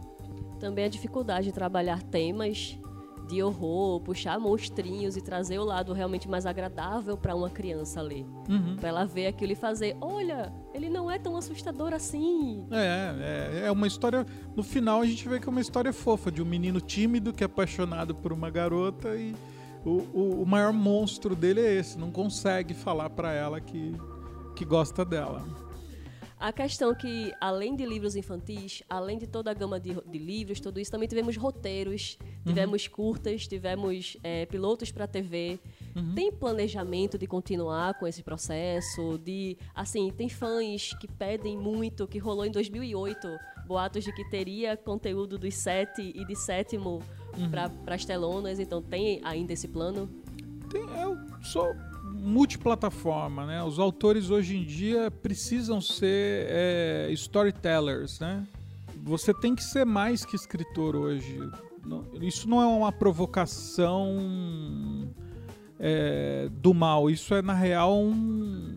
Também 0.61 0.85
a 0.85 0.89
dificuldade 0.89 1.47
de 1.47 1.53
trabalhar 1.53 2.03
temas 2.03 2.79
de 3.33 3.43
horror, 3.43 4.01
puxar 4.01 4.39
monstrinhos 4.39 5.17
e 5.17 5.23
trazer 5.23 5.59
o 5.59 5.65
lado 5.65 5.93
realmente 5.95 6.29
mais 6.29 6.45
agradável 6.45 7.17
para 7.17 7.35
uma 7.35 7.49
criança 7.49 8.03
ler. 8.03 8.27
Uhum. 8.49 8.77
Para 8.77 8.91
ela 8.91 9.07
ver 9.07 9.27
aquilo 9.27 9.53
e 9.53 9.55
fazer: 9.55 9.97
olha, 10.01 10.53
ele 10.75 10.91
não 10.91 11.11
é 11.11 11.19
tão 11.19 11.37
assustador 11.37 11.95
assim. 11.95 12.67
É, 12.71 13.63
é, 13.63 13.67
é 13.67 13.71
uma 13.71 13.87
história. 13.87 14.27
No 14.55 14.63
final 14.63 15.01
a 15.01 15.07
gente 15.07 15.27
vê 15.27 15.41
que 15.41 15.49
é 15.49 15.51
uma 15.51 15.61
história 15.61 15.93
fofa 15.93 16.31
de 16.31 16.43
um 16.43 16.45
menino 16.45 16.81
tímido 16.81 17.33
que 17.33 17.43
é 17.43 17.47
apaixonado 17.47 18.15
por 18.15 18.33
uma 18.33 18.51
garota 18.51 19.17
e 19.17 19.35
o, 19.85 20.03
o, 20.13 20.43
o 20.43 20.47
maior 20.47 20.73
monstro 20.73 21.35
dele 21.35 21.61
é 21.61 21.75
esse, 21.75 21.99
não 21.99 22.11
consegue 22.11 22.75
falar 22.75 23.11
para 23.11 23.33
ela 23.33 23.61
que, 23.61 23.95
que 24.55 24.65
gosta 24.65 25.05
dela. 25.05 25.43
A 26.43 26.53
questão 26.53 26.93
que, 26.93 27.33
além 27.41 27.77
de 27.77 27.87
livros 27.87 28.17
infantis, 28.17 28.83
além 28.91 29.17
de 29.17 29.29
toda 29.29 29.53
a 29.53 29.55
gama 29.55 29.79
de, 29.79 29.95
de 29.95 30.19
livros, 30.19 30.59
tudo 30.59 30.81
isso, 30.81 30.91
também 30.91 31.07
tivemos 31.07 31.37
roteiros, 31.37 32.19
tivemos 32.45 32.85
uhum. 32.85 32.91
curtas, 32.91 33.47
tivemos 33.47 34.17
é, 34.25 34.45
pilotos 34.47 34.91
para 34.91 35.07
TV. 35.07 35.61
Uhum. 35.95 36.17
Tem 36.17 36.33
planejamento 36.33 37.17
de 37.17 37.29
continuar 37.29 37.95
com 37.95 38.09
esse 38.09 38.25
processo? 38.25 39.19
De, 39.19 39.57
assim, 39.73 40.11
tem 40.11 40.29
fãs 40.29 40.93
que 40.95 41.07
pedem 41.07 41.57
muito, 41.57 42.09
que 42.09 42.19
rolou 42.19 42.45
em 42.45 42.51
2008, 42.51 43.29
boatos 43.65 44.03
de 44.03 44.13
que 44.13 44.29
teria 44.29 44.77
conteúdo 44.77 45.39
dos 45.39 45.55
sete 45.55 46.13
e 46.13 46.25
de 46.25 46.35
sétimo 46.35 47.01
uhum. 47.39 47.51
para 47.53 47.95
as 47.95 48.05
telonas. 48.05 48.59
Então, 48.59 48.83
tem 48.83 49.21
ainda 49.23 49.53
esse 49.53 49.69
plano? 49.69 50.11
Tem, 50.73 50.83
eu 51.01 51.17
sou 51.41 51.73
multiplataforma, 52.13 53.47
né? 53.47 53.63
Os 53.63 53.79
autores 53.79 54.31
hoje 54.31 54.57
em 54.57 54.65
dia 54.65 55.11
precisam 55.11 55.81
ser 55.81 56.47
é, 56.49 57.09
storytellers, 57.13 58.21
né? 58.21 58.47
Você 59.03 59.35
tem 59.35 59.55
que 59.55 59.65
ser 59.65 59.85
mais 59.85 60.25
que 60.25 60.37
escritor 60.37 60.95
hoje. 60.95 61.39
Isso 62.21 62.49
não 62.49 62.63
é 62.63 62.67
uma 62.67 62.93
provocação 62.93 64.17
é, 65.79 66.49
do 66.53 66.73
mal, 66.73 67.11
isso 67.11 67.35
é 67.35 67.43
na 67.43 67.55
real 67.55 68.01
um, 68.01 68.77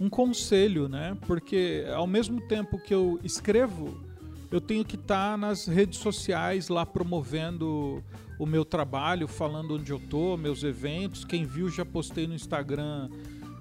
um 0.00 0.08
conselho, 0.08 0.88
né? 0.88 1.16
Porque 1.26 1.84
ao 1.92 2.06
mesmo 2.06 2.40
tempo 2.42 2.78
que 2.78 2.94
eu 2.94 3.18
escrevo, 3.24 4.09
eu 4.50 4.60
tenho 4.60 4.84
que 4.84 4.96
estar 4.96 5.32
tá 5.32 5.36
nas 5.36 5.66
redes 5.66 5.98
sociais 5.98 6.68
lá 6.68 6.84
promovendo 6.84 8.02
o 8.38 8.46
meu 8.46 8.64
trabalho, 8.64 9.28
falando 9.28 9.76
onde 9.76 9.92
eu 9.92 10.00
tô, 10.00 10.36
meus 10.36 10.64
eventos. 10.64 11.24
Quem 11.24 11.44
viu, 11.44 11.68
já 11.68 11.84
postei 11.84 12.26
no 12.26 12.34
Instagram. 12.34 13.08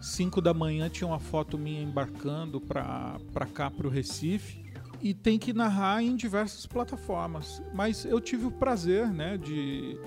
5 0.02 0.42
da 0.42 0.54
manhã 0.54 0.90
tinha 0.90 1.08
uma 1.08 1.20
foto 1.20 1.58
minha 1.58 1.82
embarcando 1.82 2.60
para 2.62 3.46
cá, 3.54 3.70
para 3.70 3.86
o 3.86 3.90
Recife. 3.90 4.64
E 5.02 5.14
tem 5.14 5.38
que 5.38 5.54
narrar 5.54 6.02
em 6.02 6.16
diversas 6.16 6.66
plataformas. 6.66 7.62
Mas 7.74 8.06
eu 8.06 8.20
tive 8.20 8.46
o 8.46 8.52
prazer 8.52 9.08
né, 9.08 9.38
de 9.38 9.98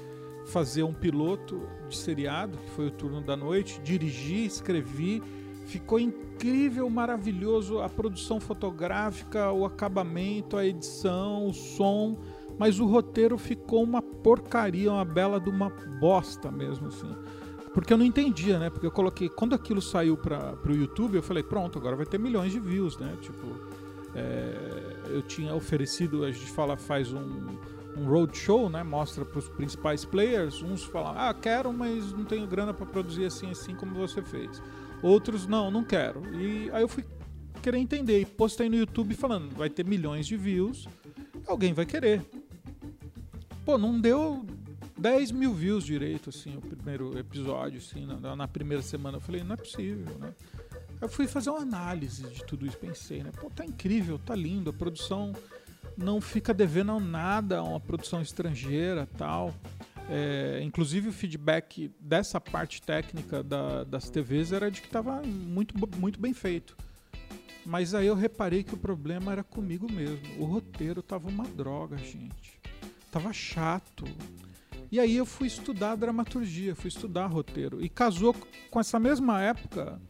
fazer 0.47 0.83
um 0.83 0.93
piloto 0.93 1.69
de 1.89 1.97
seriado, 1.97 2.59
que 2.59 2.71
foi 2.71 2.87
o 2.87 2.91
Turno 2.91 3.21
da 3.21 3.37
Noite, 3.37 3.81
dirigi, 3.83 4.45
escrevi 4.45 5.23
Ficou 5.73 5.99
incrível, 5.99 6.91
maravilhoso 6.91 7.81
a 7.81 7.89
produção 7.89 8.39
fotográfica, 8.39 9.51
o 9.53 9.65
acabamento, 9.65 10.59
a 10.59 10.67
edição, 10.67 11.47
o 11.47 11.55
som, 11.55 12.19
mas 12.59 12.79
o 12.79 12.85
roteiro 12.85 13.39
ficou 13.39 13.83
uma 13.83 14.03
porcaria, 14.03 14.93
uma 14.93 15.03
bela 15.03 15.41
de 15.41 15.49
uma 15.49 15.71
bosta 15.99 16.51
mesmo 16.51 16.89
assim. 16.89 17.11
Porque 17.73 17.91
eu 17.91 17.97
não 17.97 18.05
entendia, 18.05 18.59
né? 18.59 18.69
Porque 18.69 18.85
eu 18.85 18.91
coloquei, 18.91 19.31
quando 19.31 19.55
aquilo 19.55 19.81
saiu 19.81 20.15
para 20.15 20.59
o 20.69 20.73
YouTube, 20.73 21.15
eu 21.15 21.23
falei, 21.23 21.43
pronto, 21.43 21.79
agora 21.79 21.97
vai 21.97 22.05
ter 22.05 22.19
milhões 22.19 22.53
de 22.53 22.61
views, 22.61 22.99
né? 22.99 23.17
Tipo, 23.23 23.47
é, 24.15 24.97
eu 25.07 25.23
tinha 25.23 25.55
oferecido, 25.55 26.23
a 26.23 26.31
gente 26.31 26.51
fala, 26.51 26.77
faz 26.77 27.15
um, 27.15 27.47
um 27.97 28.05
roadshow, 28.05 28.69
né? 28.69 28.83
Mostra 28.83 29.25
para 29.25 29.39
os 29.39 29.49
principais 29.49 30.05
players. 30.05 30.63
Uns 30.63 30.85
falam, 30.85 31.15
ah, 31.17 31.33
quero, 31.33 31.73
mas 31.73 32.13
não 32.13 32.25
tenho 32.27 32.47
grana 32.47 32.75
para 32.75 32.85
produzir 32.85 33.25
assim, 33.25 33.51
assim 33.51 33.75
como 33.75 33.95
você 33.95 34.21
fez. 34.21 34.61
Outros, 35.03 35.47
não, 35.47 35.71
não 35.71 35.83
quero. 35.83 36.23
E 36.35 36.71
aí 36.71 36.83
eu 36.83 36.89
fui 36.89 37.05
querer 37.61 37.79
entender 37.79 38.21
e 38.21 38.27
postei 38.27 38.69
no 38.69 38.77
YouTube 38.77 39.15
falando, 39.15 39.55
vai 39.55 39.69
ter 39.69 39.85
milhões 39.85 40.27
de 40.27 40.37
views, 40.37 40.89
alguém 41.47 41.73
vai 41.73 41.87
querer. 41.87 42.23
Pô, 43.65 43.79
não 43.79 44.01
deu 44.01 44.45
10 44.99 45.33
mil 45.33 45.53
views 45.53 45.85
direito, 45.85 46.31
assim, 46.31 46.57
o 46.57 46.61
primeiro 46.61 47.19
episódio, 47.19 47.79
assim, 47.79 48.07
na, 48.07 48.37
na 48.37 48.49
primeira 48.49 48.83
semana. 48.83 49.17
Eu 49.17 49.21
falei, 49.21 49.43
não 49.43 49.55
é 49.55 49.57
possível, 49.57 50.17
né? 50.19 50.33
Eu 51.01 51.09
fui 51.09 51.27
fazer 51.27 51.51
uma 51.51 51.61
análise 51.61 52.23
de 52.29 52.45
tudo 52.45 52.65
isso, 52.65 52.79
pensei, 52.79 53.23
né? 53.25 53.33
Pô, 53.41 53.51
tá 53.51 53.65
incrível, 53.65 54.19
tá 54.19 54.37
lindo, 54.37 54.71
a 54.71 54.73
produção 54.73 55.33
não 55.97 56.21
fica 56.21 56.55
devendo 56.55 56.99
nada 57.01 57.59
a 57.59 57.63
uma 57.63 57.81
produção 57.81 58.23
estrangeira 58.23 59.09
tal. 59.19 59.53
É, 60.09 60.61
inclusive 60.63 61.09
o 61.09 61.13
feedback 61.13 61.91
dessa 61.99 62.41
parte 62.41 62.83
técnica 62.83 63.43
da, 63.43 63.85
das 63.85 64.11
TVs 64.11 64.53
era 64.53 64.71
de 64.71 64.81
que 64.81 64.87
estava 64.87 65.23
muito, 65.23 65.75
muito 65.99 66.21
bem 66.21 66.35
feito. 66.35 66.77
Mas 67.65 67.95
aí 67.95 68.07
eu 68.07 68.15
reparei 68.15 68.63
que 68.63 68.75
o 68.75 68.79
problema 68.79 69.33
era 69.33 69.45
comigo 69.45 69.91
mesmo. 69.91 70.19
O 70.39 70.45
roteiro 70.45 71.01
estava 71.01 71.29
uma 71.29 71.45
droga, 71.45 71.97
gente. 71.97 72.61
Tava 73.11 73.33
chato. 73.33 74.05
E 74.91 74.99
aí 74.99 75.17
eu 75.17 75.25
fui 75.25 75.47
estudar 75.47 75.95
dramaturgia, 75.95 76.75
fui 76.75 76.89
estudar 76.89 77.27
roteiro. 77.27 77.83
E 77.83 77.89
casou 77.89 78.35
com 78.71 78.81
essa 78.81 78.99
mesma 78.99 79.41
época 79.41 80.01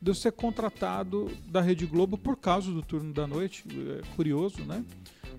de 0.00 0.10
eu 0.10 0.14
ser 0.14 0.32
contratado 0.32 1.30
da 1.46 1.60
Rede 1.60 1.84
Globo 1.84 2.16
por 2.16 2.36
causa 2.36 2.70
do 2.70 2.80
turno 2.80 3.12
da 3.12 3.26
noite. 3.26 3.64
É 3.98 4.16
curioso, 4.16 4.64
né? 4.64 4.84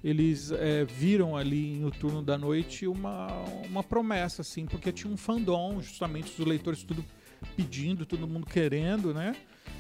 Eles 0.04 0.52
é, 0.52 0.84
viram 0.86 1.36
ali 1.36 1.76
no 1.76 1.92
turno 1.92 2.22
da 2.22 2.38
noite 2.38 2.88
uma, 2.88 3.28
uma 3.70 3.84
promessa, 3.84 4.42
assim, 4.42 4.66
porque 4.66 4.92
tinha 4.92 5.12
um 5.12 5.18
fandom, 5.18 5.82
justamente 5.82 6.32
os 6.40 6.48
leitores 6.48 6.84
tudo 6.84 7.06
pedindo, 7.56 8.06
todo 8.06 8.28
mundo 8.28 8.46
querendo, 8.46 9.14
né? 9.14 9.36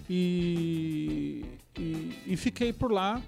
E, 0.09 1.43
e, 1.77 2.11
e 2.27 2.37
fiquei 2.37 2.71
por 2.71 2.91
lá 2.91 3.21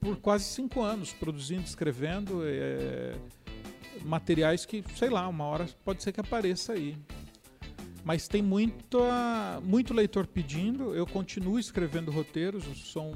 por 0.00 0.16
quase 0.16 0.44
cinco 0.44 0.80
anos, 0.80 1.12
produzindo, 1.12 1.62
escrevendo 1.62 2.40
é, 2.42 3.14
materiais 4.02 4.64
que, 4.64 4.82
sei 4.96 5.10
lá, 5.10 5.28
uma 5.28 5.44
hora 5.44 5.68
pode 5.84 6.02
ser 6.02 6.12
que 6.12 6.20
apareça 6.20 6.72
aí. 6.72 6.96
Mas 8.02 8.26
tem 8.26 8.40
muito, 8.40 8.98
muito 9.62 9.92
leitor 9.92 10.26
pedindo, 10.26 10.94
eu 10.94 11.06
continuo 11.06 11.58
escrevendo 11.58 12.10
roteiros, 12.10 12.64
são 12.90 13.12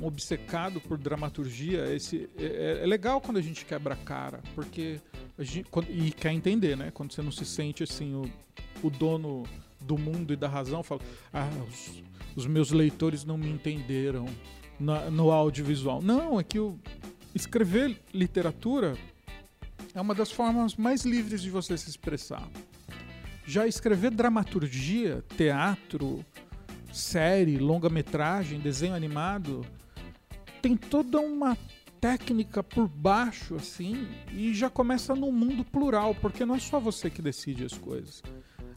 um 0.00 0.06
obcecado 0.06 0.80
por 0.80 0.96
dramaturgia, 0.96 1.94
esse 1.94 2.28
é, 2.38 2.80
é, 2.82 2.86
legal 2.86 3.20
quando 3.20 3.36
a 3.36 3.42
gente 3.42 3.64
quebra 3.64 3.94
a 3.94 3.96
cara, 3.96 4.40
porque 4.54 5.00
a 5.38 5.42
gente, 5.44 5.68
e 5.88 6.10
quer 6.12 6.32
entender, 6.32 6.76
né? 6.76 6.90
Quando 6.92 7.12
você 7.12 7.22
não 7.22 7.32
se 7.32 7.44
sente 7.44 7.82
assim 7.82 8.14
o, 8.14 8.30
o 8.82 8.90
dono 8.90 9.44
do 9.80 9.98
mundo 9.98 10.32
e 10.32 10.36
da 10.36 10.48
razão, 10.48 10.82
fala, 10.82 11.00
ah, 11.32 11.48
os, 11.68 12.02
os 12.36 12.46
meus 12.46 12.70
leitores 12.70 13.24
não 13.24 13.36
me 13.36 13.50
entenderam 13.50 14.26
na, 14.78 15.10
no 15.10 15.30
audiovisual. 15.30 16.00
Não, 16.00 16.40
é 16.40 16.44
que 16.44 16.58
o, 16.58 16.78
escrever 17.34 18.00
literatura 18.12 18.96
é 19.94 20.00
uma 20.00 20.14
das 20.14 20.30
formas 20.30 20.76
mais 20.76 21.04
livres 21.04 21.42
de 21.42 21.50
você 21.50 21.76
se 21.76 21.88
expressar. 21.88 22.48
Já 23.44 23.66
escrever 23.66 24.10
dramaturgia, 24.10 25.24
teatro, 25.36 26.24
série, 26.92 27.58
longa-metragem, 27.58 28.60
desenho 28.60 28.94
animado, 28.94 29.64
tem 30.60 30.76
toda 30.76 31.20
uma 31.20 31.56
técnica 32.00 32.62
por 32.62 32.88
baixo, 32.88 33.56
assim, 33.56 34.08
e 34.32 34.54
já 34.54 34.70
começa 34.70 35.14
no 35.14 35.30
mundo 35.30 35.64
plural, 35.64 36.14
porque 36.14 36.46
não 36.46 36.54
é 36.54 36.58
só 36.58 36.80
você 36.80 37.10
que 37.10 37.20
decide 37.20 37.64
as 37.64 37.76
coisas. 37.76 38.22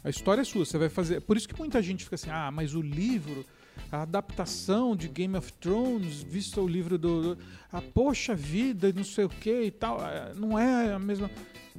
A 0.04 0.10
história 0.10 0.42
é 0.42 0.44
sua, 0.44 0.66
você 0.66 0.78
vai 0.78 0.90
fazer. 0.90 1.22
Por 1.22 1.38
isso 1.38 1.48
que 1.48 1.58
muita 1.58 1.82
gente 1.82 2.04
fica 2.04 2.16
assim: 2.16 2.30
ah, 2.30 2.52
mas 2.52 2.76
o 2.76 2.82
livro, 2.82 3.46
a 3.90 4.02
adaptação 4.02 4.96
de 4.96 5.08
Game 5.08 5.38
of 5.38 5.54
Thrones, 5.54 6.22
visto 6.22 6.60
o 6.60 6.68
livro 6.68 6.98
do. 6.98 7.38
a 7.72 7.82
poxa 7.82 8.36
vida, 8.36 8.92
não 8.94 9.06
sei 9.06 9.24
o 9.24 9.30
que 9.30 9.64
e 9.64 9.72
tal, 9.72 10.06
é, 10.06 10.34
não 10.36 10.60
é 10.60 10.94
a 10.94 11.00
mesma. 11.00 11.32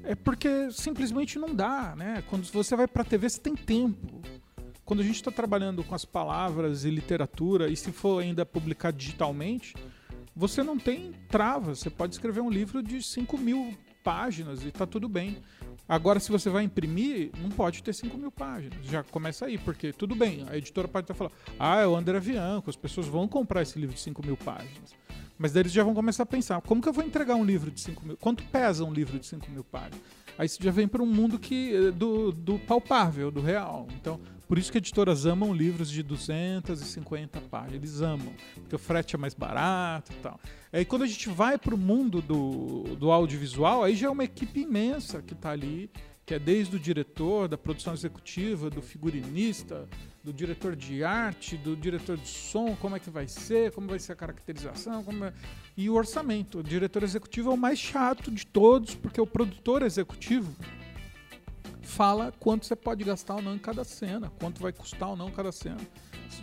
É 0.02 0.14
porque 0.14 0.70
simplesmente 0.72 1.38
não 1.38 1.54
dá, 1.54 1.94
né? 1.94 2.24
Quando 2.28 2.44
você 2.46 2.74
vai 2.74 2.88
pra 2.88 3.04
TV, 3.04 3.28
você 3.28 3.38
tem 3.38 3.54
tempo. 3.54 4.22
Quando 4.84 5.00
a 5.00 5.04
gente 5.04 5.16
está 5.16 5.30
trabalhando 5.30 5.84
com 5.84 5.94
as 5.94 6.04
palavras 6.04 6.84
e 6.84 6.90
literatura, 6.90 7.68
e 7.68 7.76
se 7.76 7.92
for 7.92 8.22
ainda 8.22 8.44
publicar 8.44 8.90
digitalmente, 8.90 9.74
você 10.34 10.62
não 10.62 10.78
tem 10.78 11.12
trava. 11.28 11.74
Você 11.74 11.90
pode 11.90 12.14
escrever 12.14 12.40
um 12.40 12.50
livro 12.50 12.82
de 12.82 13.02
5 13.02 13.38
mil 13.38 13.76
páginas 14.02 14.62
e 14.64 14.68
está 14.68 14.86
tudo 14.86 15.08
bem. 15.08 15.38
Agora, 15.88 16.20
se 16.20 16.30
você 16.30 16.48
vai 16.48 16.64
imprimir, 16.64 17.30
não 17.40 17.50
pode 17.50 17.82
ter 17.82 17.92
5 17.92 18.16
mil 18.16 18.30
páginas. 18.30 18.78
Já 18.86 19.02
começa 19.02 19.46
aí, 19.46 19.58
porque 19.58 19.92
tudo 19.92 20.14
bem, 20.14 20.46
a 20.48 20.56
editora 20.56 20.88
pode 20.88 21.04
estar 21.04 21.14
falando, 21.14 21.34
ah, 21.58 21.80
é 21.80 21.86
o 21.86 21.96
André 21.96 22.20
Bianco, 22.20 22.70
as 22.70 22.76
pessoas 22.76 23.06
vão 23.06 23.28
comprar 23.28 23.62
esse 23.62 23.78
livro 23.78 23.94
de 23.94 24.00
5 24.00 24.24
mil 24.24 24.36
páginas. 24.36 24.94
Mas 25.38 25.52
daí 25.52 25.62
eles 25.62 25.72
já 25.72 25.82
vão 25.82 25.94
começar 25.94 26.22
a 26.22 26.26
pensar: 26.26 26.60
como 26.62 26.80
que 26.80 26.88
eu 26.88 26.92
vou 26.92 27.04
entregar 27.04 27.34
um 27.34 27.44
livro 27.44 27.70
de 27.70 27.80
5 27.80 28.06
mil? 28.06 28.16
Quanto 28.16 28.42
pesa 28.44 28.84
um 28.84 28.92
livro 28.92 29.18
de 29.18 29.26
5 29.26 29.50
mil 29.50 29.64
páginas? 29.64 30.00
Aí 30.36 30.48
você 30.48 30.62
já 30.62 30.70
vem 30.70 30.88
para 30.88 31.02
um 31.02 31.06
mundo 31.06 31.38
que 31.38 31.74
eh, 31.74 31.90
do, 31.92 32.32
do 32.32 32.58
palpável, 32.58 33.30
do 33.30 33.40
real. 33.40 33.86
Então, 33.94 34.20
por 34.48 34.58
isso 34.58 34.70
que 34.70 34.78
editoras 34.78 35.26
amam 35.26 35.54
livros 35.54 35.88
de 35.88 36.02
250 36.02 37.40
páginas. 37.42 37.74
Eles 37.74 38.00
amam, 38.00 38.32
porque 38.54 38.74
o 38.74 38.78
frete 38.78 39.14
é 39.14 39.18
mais 39.18 39.34
barato 39.34 40.12
e 40.12 40.16
tal. 40.16 40.40
Aí 40.72 40.84
quando 40.84 41.02
a 41.02 41.06
gente 41.06 41.28
vai 41.28 41.56
para 41.56 41.74
o 41.74 41.78
mundo 41.78 42.20
do, 42.20 42.96
do 42.96 43.12
audiovisual, 43.12 43.84
aí 43.84 43.94
já 43.94 44.08
é 44.08 44.10
uma 44.10 44.24
equipe 44.24 44.60
imensa 44.60 45.22
que 45.22 45.34
está 45.34 45.50
ali 45.50 45.88
que 46.26 46.34
é 46.34 46.38
desde 46.38 46.76
o 46.76 46.80
diretor, 46.80 47.48
da 47.48 47.58
produção 47.58 47.92
executiva, 47.92 48.70
do 48.70 48.80
figurinista, 48.80 49.86
do 50.24 50.32
diretor 50.32 50.74
de 50.74 51.04
arte, 51.04 51.54
do 51.58 51.76
diretor 51.76 52.16
de 52.16 52.26
som, 52.26 52.74
como 52.76 52.96
é 52.96 52.98
que 52.98 53.10
vai 53.10 53.28
ser, 53.28 53.70
como 53.72 53.86
vai 53.86 53.98
ser 53.98 54.12
a 54.12 54.16
caracterização, 54.16 55.04
é... 55.22 55.32
e 55.76 55.90
o 55.90 55.94
orçamento. 55.94 56.60
O 56.60 56.62
diretor 56.62 57.02
executivo 57.02 57.50
é 57.50 57.54
o 57.54 57.58
mais 57.58 57.78
chato 57.78 58.30
de 58.30 58.46
todos, 58.46 58.94
porque 58.94 59.20
o 59.20 59.26
produtor 59.26 59.82
executivo 59.82 60.50
fala 61.82 62.32
quanto 62.40 62.64
você 62.64 62.74
pode 62.74 63.04
gastar 63.04 63.34
ou 63.34 63.42
não 63.42 63.54
em 63.54 63.58
cada 63.58 63.84
cena, 63.84 64.32
quanto 64.40 64.62
vai 64.62 64.72
custar 64.72 65.10
ou 65.10 65.16
não 65.16 65.30
cada 65.30 65.52
cena. 65.52 65.80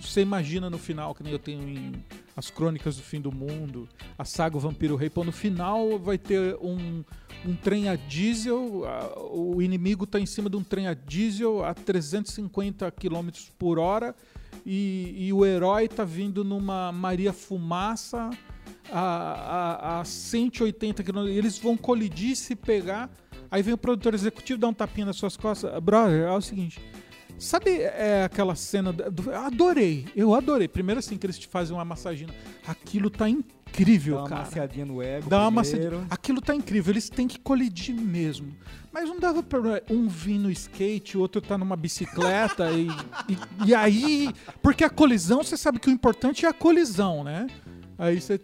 Você 0.01 0.21
imagina 0.21 0.69
no 0.69 0.77
final, 0.77 1.13
que 1.15 1.23
nem 1.23 1.31
eu 1.31 1.39
tenho 1.39 1.67
em 1.67 1.93
As 2.35 2.49
Crônicas 2.49 2.97
do 2.97 3.03
Fim 3.03 3.21
do 3.21 3.31
Mundo, 3.31 3.87
a 4.17 4.25
saga 4.25 4.57
o 4.57 4.59
Vampiro 4.59 4.95
Rei, 4.95 5.09
pô, 5.09 5.23
no 5.23 5.31
final 5.31 5.97
vai 5.97 6.17
ter 6.17 6.55
um, 6.61 7.03
um 7.45 7.55
trem 7.55 7.89
a 7.89 7.95
diesel, 7.95 8.83
o 9.31 9.61
inimigo 9.61 10.03
está 10.03 10.19
em 10.19 10.25
cima 10.25 10.49
de 10.49 10.57
um 10.57 10.63
trem 10.63 10.87
a 10.87 10.93
diesel 10.93 11.63
a 11.63 11.73
350 11.73 12.91
km 12.91 13.29
por 13.57 13.79
hora 13.79 14.15
e, 14.65 15.27
e 15.27 15.33
o 15.33 15.45
herói 15.45 15.85
está 15.85 16.03
vindo 16.03 16.43
numa 16.43 16.91
Maria 16.91 17.33
Fumaça 17.33 18.29
a, 18.91 18.99
a, 18.99 19.99
a 20.01 20.05
180 20.05 21.03
km. 21.03 21.27
Eles 21.27 21.57
vão 21.57 21.77
colidir, 21.77 22.35
se 22.35 22.55
pegar. 22.55 23.09
Aí 23.49 23.61
vem 23.61 23.73
o 23.73 23.77
produtor 23.77 24.13
executivo, 24.13 24.59
dá 24.59 24.67
um 24.67 24.73
tapinha 24.73 25.07
nas 25.07 25.15
suas 25.15 25.35
costas. 25.35 25.71
Brother, 25.81 26.23
é 26.23 26.31
o 26.31 26.41
seguinte 26.41 26.79
Sabe 27.41 27.81
é, 27.81 28.23
aquela 28.23 28.53
cena. 28.53 28.93
Do, 28.93 29.33
adorei, 29.33 30.05
eu 30.15 30.35
adorei. 30.35 30.67
Primeiro 30.67 30.99
assim, 30.99 31.17
que 31.17 31.25
eles 31.25 31.39
te 31.39 31.47
fazem 31.47 31.75
uma 31.75 31.83
massagem. 31.83 32.27
Aquilo 32.67 33.09
tá 33.09 33.27
incrível, 33.27 34.17
dá 34.17 34.21
uma 34.21 34.29
cara. 34.29 34.41
Masseadinha 34.41 34.85
no 34.85 35.01
ego. 35.01 35.27
Dá 35.27 35.39
uma 35.41 35.51
masseadinha. 35.51 36.05
Aquilo 36.07 36.39
tá 36.39 36.53
incrível, 36.53 36.93
eles 36.93 37.09
têm 37.09 37.27
que 37.27 37.39
colidir 37.39 37.95
mesmo. 37.95 38.55
Mas 38.91 39.09
não 39.09 39.19
dava 39.19 39.41
pra 39.41 39.81
um 39.89 40.07
vir 40.07 40.37
no 40.37 40.51
skate, 40.51 41.17
o 41.17 41.21
outro 41.21 41.41
tá 41.41 41.57
numa 41.57 41.75
bicicleta 41.75 42.69
e, 42.71 42.87
e, 43.27 43.69
e 43.69 43.73
aí. 43.73 44.31
Porque 44.61 44.83
a 44.83 44.89
colisão, 44.89 45.43
você 45.43 45.57
sabe 45.57 45.79
que 45.79 45.89
o 45.89 45.91
importante 45.91 46.45
é 46.45 46.49
a 46.49 46.53
colisão, 46.53 47.23
né? 47.23 47.47
Aí 47.97 48.21
você 48.21 48.39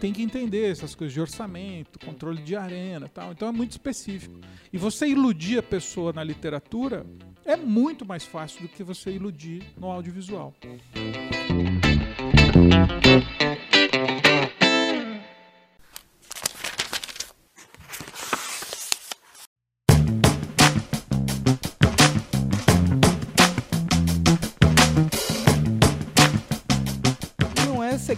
tem 0.00 0.12
que 0.12 0.22
entender 0.22 0.72
essas 0.72 0.96
coisas 0.96 1.14
de 1.14 1.20
orçamento, 1.20 2.04
controle 2.04 2.42
de 2.42 2.56
arena 2.56 3.08
tal. 3.08 3.30
Então 3.30 3.46
é 3.46 3.52
muito 3.52 3.70
específico. 3.70 4.40
E 4.72 4.78
você 4.78 5.06
iludir 5.06 5.58
a 5.58 5.62
pessoa 5.62 6.12
na 6.12 6.24
literatura 6.24 7.06
é 7.44 7.56
muito 7.56 8.04
mais 8.04 8.24
fácil 8.24 8.62
do 8.62 8.68
que 8.68 8.82
você 8.82 9.10
iludir 9.10 9.62
no 9.78 9.90
audiovisual. 9.90 10.54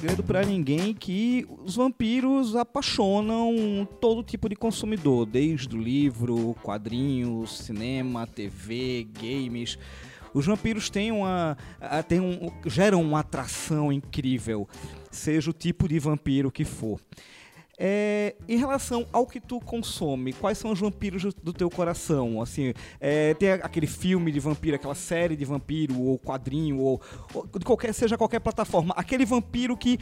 Segredo 0.03 0.25
para 0.25 0.45
ninguém 0.45 0.93
que 0.93 1.47
os 1.65 1.77
vampiros 1.77 2.57
apaixonam 2.57 3.87
todo 4.01 4.25
tipo 4.25 4.49
de 4.49 4.57
consumidor, 4.57 5.25
desde 5.25 5.77
o 5.77 5.81
livro, 5.81 6.57
quadrinhos, 6.61 7.59
cinema, 7.59 8.27
TV, 8.27 9.07
games. 9.13 9.79
Os 10.35 10.45
vampiros 10.45 10.91
têm 10.91 11.13
uma, 11.13 11.57
têm 12.09 12.19
um, 12.19 12.51
geram 12.67 13.01
uma 13.01 13.21
atração 13.21 13.93
incrível, 13.93 14.69
seja 15.09 15.51
o 15.51 15.53
tipo 15.53 15.87
de 15.87 16.01
vampiro 16.01 16.51
que 16.51 16.65
for. 16.65 16.99
É, 17.79 18.37
em 18.49 18.57
relação 18.57 19.07
ao 19.13 19.27
que 19.27 19.41
tu 19.41 19.59
consome, 19.59 20.33
quais 20.33 20.59
são 20.59 20.73
os 20.73 20.79
vampiros 20.79 21.35
do, 21.35 21.53
teu 21.53 21.71
coração? 21.71 22.41
Assim, 22.41 22.75
é, 23.01 23.35
tem 23.35 23.53
aquele 23.53 23.87
filme 23.87 24.31
de 24.31 24.39
vampiro, 24.39 24.77
aquela 24.77 24.95
série 24.95 25.35
de 25.35 25.45
vampiro, 25.45 26.01
ou 26.01 26.19
quadrinho, 26.19 26.79
ou, 26.79 27.01
ou 27.35 27.47
de 27.59 27.65
qualquer, 27.65 27.93
seja 27.95 28.19
qualquer 28.19 28.41
plataforma, 28.41 28.95
aquele 28.97 29.25
vampiro 29.25 29.77
que 29.77 29.99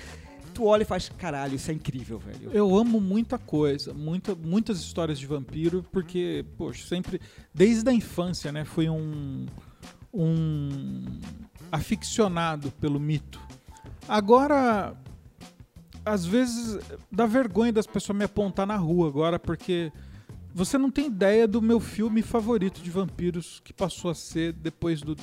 tu 0.50 0.64
olha 0.64 0.82
e 0.82 0.84
faz, 0.84 1.08
caralho, 1.16 1.54
isso 1.54 1.70
é 1.70 1.74
incrível, 1.74 2.18
velho. 2.18 2.50
Eu 2.52 2.76
amo 2.76 3.00
muita 3.00 3.38
coisa, 3.38 3.94
muita, 3.94 4.34
muitas 4.34 4.80
histórias 4.80 5.18
de 5.18 5.26
vampiro, 5.26 5.84
porque, 5.90 6.44
poxa, 6.58 6.86
sempre, 6.86 7.20
desde 7.54 7.88
a 7.88 7.92
infância, 7.92 8.52
né, 8.52 8.64
fui 8.64 8.90
um, 8.90 9.46
um 10.12 11.20
aficionado 11.70 12.70
pelo 12.72 12.98
mito. 12.98 13.40
Agora, 14.08 14.96
às 16.04 16.24
vezes 16.24 16.78
dá 17.10 17.26
vergonha 17.26 17.72
das 17.72 17.86
pessoas 17.86 18.16
me 18.16 18.24
apontar 18.24 18.66
na 18.66 18.76
rua 18.76 19.08
agora, 19.08 19.38
porque 19.38 19.92
você 20.54 20.76
não 20.76 20.90
tem 20.90 21.06
ideia 21.06 21.46
do 21.46 21.62
meu 21.62 21.78
filme 21.78 22.22
favorito 22.22 22.80
de 22.80 22.90
vampiros 22.90 23.60
que 23.64 23.72
passou 23.72 24.10
a 24.10 24.14
ser 24.14 24.52
depois 24.52 25.00
do. 25.02 25.16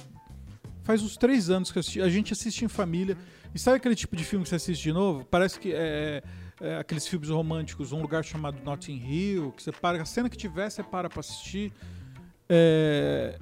Faz 0.83 1.01
uns 1.01 1.17
três 1.17 1.49
anos 1.49 1.71
que 1.71 1.79
assisti. 1.79 2.01
a 2.01 2.09
gente 2.09 2.31
assiste 2.31 2.63
em 2.63 2.67
família. 2.67 3.17
E 3.53 3.59
sabe 3.59 3.77
aquele 3.77 3.95
tipo 3.95 4.15
de 4.15 4.23
filme 4.23 4.43
que 4.43 4.49
você 4.49 4.55
assiste 4.55 4.83
de 4.83 4.93
novo? 4.93 5.25
Parece 5.25 5.59
que 5.59 5.73
é, 5.73 6.21
é 6.61 6.77
aqueles 6.77 7.07
filmes 7.07 7.29
românticos, 7.29 7.91
um 7.91 8.01
lugar 8.01 8.23
chamado 8.23 8.61
Notting 8.63 8.97
Hill, 8.97 9.51
que 9.51 9.63
você 9.63 9.71
para, 9.71 10.01
a 10.01 10.05
cena 10.05 10.29
que 10.29 10.37
tiver, 10.37 10.69
você 10.69 10.83
para 10.83 11.09
pra 11.09 11.19
assistir. 11.19 11.73
É, 12.47 13.37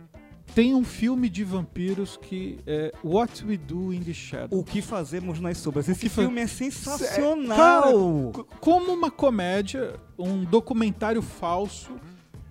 tem 0.54 0.74
um 0.74 0.84
filme 0.84 1.30
de 1.30 1.44
vampiros 1.44 2.18
que 2.18 2.60
é 2.66 2.94
What 3.04 3.44
We 3.46 3.58
Do 3.58 3.94
in 3.94 4.02
the 4.02 4.14
Shadows. 4.14 4.60
O 4.60 4.64
que 4.64 4.82
fazemos 4.82 5.40
nas 5.40 5.58
sombras. 5.58 5.90
Esse 5.90 6.10
filme 6.10 6.42
é 6.42 6.48
sensacional. 6.48 8.32
Cara, 8.34 8.46
como 8.60 8.94
uma 8.94 9.12
comédia, 9.12 9.96
um 10.18 10.44
documentário 10.44 11.22
falso 11.22 11.92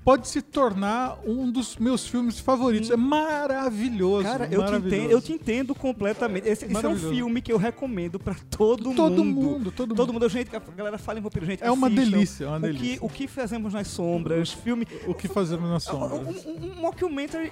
pode 0.04 0.28
se 0.28 0.42
tornar 0.42 1.18
um 1.24 1.50
dos 1.50 1.76
meus 1.78 2.06
filmes 2.06 2.38
favoritos. 2.38 2.90
É 2.90 2.96
maravilhoso. 2.96 4.24
Cara, 4.24 4.48
eu, 4.50 4.60
maravilhoso. 4.60 4.88
Te, 4.90 4.94
entendo, 4.94 5.10
eu 5.10 5.22
te 5.22 5.32
entendo 5.32 5.74
completamente. 5.74 6.46
Esse, 6.46 6.66
esse 6.66 6.84
é 6.84 6.88
um 6.88 6.96
filme 6.96 7.40
que 7.40 7.50
eu 7.50 7.56
recomendo 7.56 8.18
para 8.18 8.34
todo, 8.50 8.92
todo 8.94 9.24
mundo. 9.24 9.40
mundo. 9.40 9.72
Todo, 9.72 9.94
todo 9.94 10.12
mundo. 10.12 10.28
Gente, 10.28 10.54
a 10.54 10.58
galera 10.58 10.98
fala 10.98 11.18
em 11.18 11.22
vampiro, 11.22 11.46
gente. 11.46 11.64
É 11.64 11.70
uma 11.70 11.88
delícia, 11.88 12.44
é 12.44 12.48
uma 12.48 12.60
delícia. 12.60 12.96
O 12.96 12.98
que, 12.98 13.06
o 13.06 13.08
que 13.08 13.26
fazemos 13.26 13.72
nas 13.72 13.88
sombras, 13.88 14.52
filme. 14.52 14.86
O 15.06 15.14
que 15.14 15.26
fazemos 15.26 15.70
nas 15.70 15.84
sombras. 15.84 16.44
Um, 16.44 16.50
um, 16.50 16.72
um 16.72 16.74
mockumentary 16.82 17.50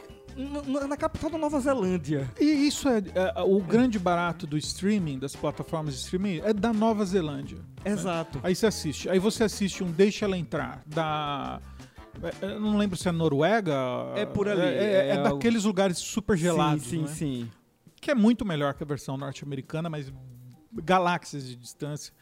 na 0.89 0.97
capital 0.97 1.31
da 1.31 1.39
Nova 1.39 1.61
Zelândia. 1.61 2.31
E 2.41 2.45
isso 2.45 2.89
é, 2.89 2.99
é, 3.15 3.43
o 3.43 3.61
grande 3.61 3.99
barato 3.99 4.47
do 4.47 4.57
streaming, 4.57 5.19
das 5.19 5.37
plataformas 5.37 5.95
de 5.95 6.01
streaming, 6.01 6.41
é 6.45 6.53
da 6.53 6.73
Nova 6.73 7.05
Zelândia. 7.05 7.59
Exato. 7.85 8.39
Né? 8.39 8.45
Aí 8.45 8.55
você 8.55 8.67
assiste. 8.67 9.09
Aí 9.09 9.19
você 9.19 9.45
assiste 9.45 9.83
um 9.83 9.91
Deixa 9.91 10.25
Ela 10.25 10.37
Entrar, 10.37 10.83
da. 10.87 11.61
É, 12.41 12.47
eu 12.47 12.61
não 12.61 12.77
lembro 12.77 12.97
se 12.97 13.09
é 13.09 13.13
Noruega. 13.13 13.75
É 14.15 14.27
por 14.27 14.49
ali. 14.49 14.61
É, 14.61 15.09
é, 15.09 15.09
é 15.09 15.23
daqueles 15.23 15.65
lugares 15.65 15.99
super 15.99 16.37
gelados. 16.37 16.85
Sim, 16.85 16.91
sim, 16.91 17.03
né? 17.03 17.09
sim. 17.09 17.51
Que 18.01 18.11
é 18.11 18.15
muito 18.15 18.45
melhor 18.45 18.75
que 18.75 18.83
a 18.83 18.87
versão 18.87 19.17
norte-americana, 19.17 19.89
mas 19.89 20.13
galáxias 20.73 21.47
de 21.47 21.57
distância. 21.57 22.13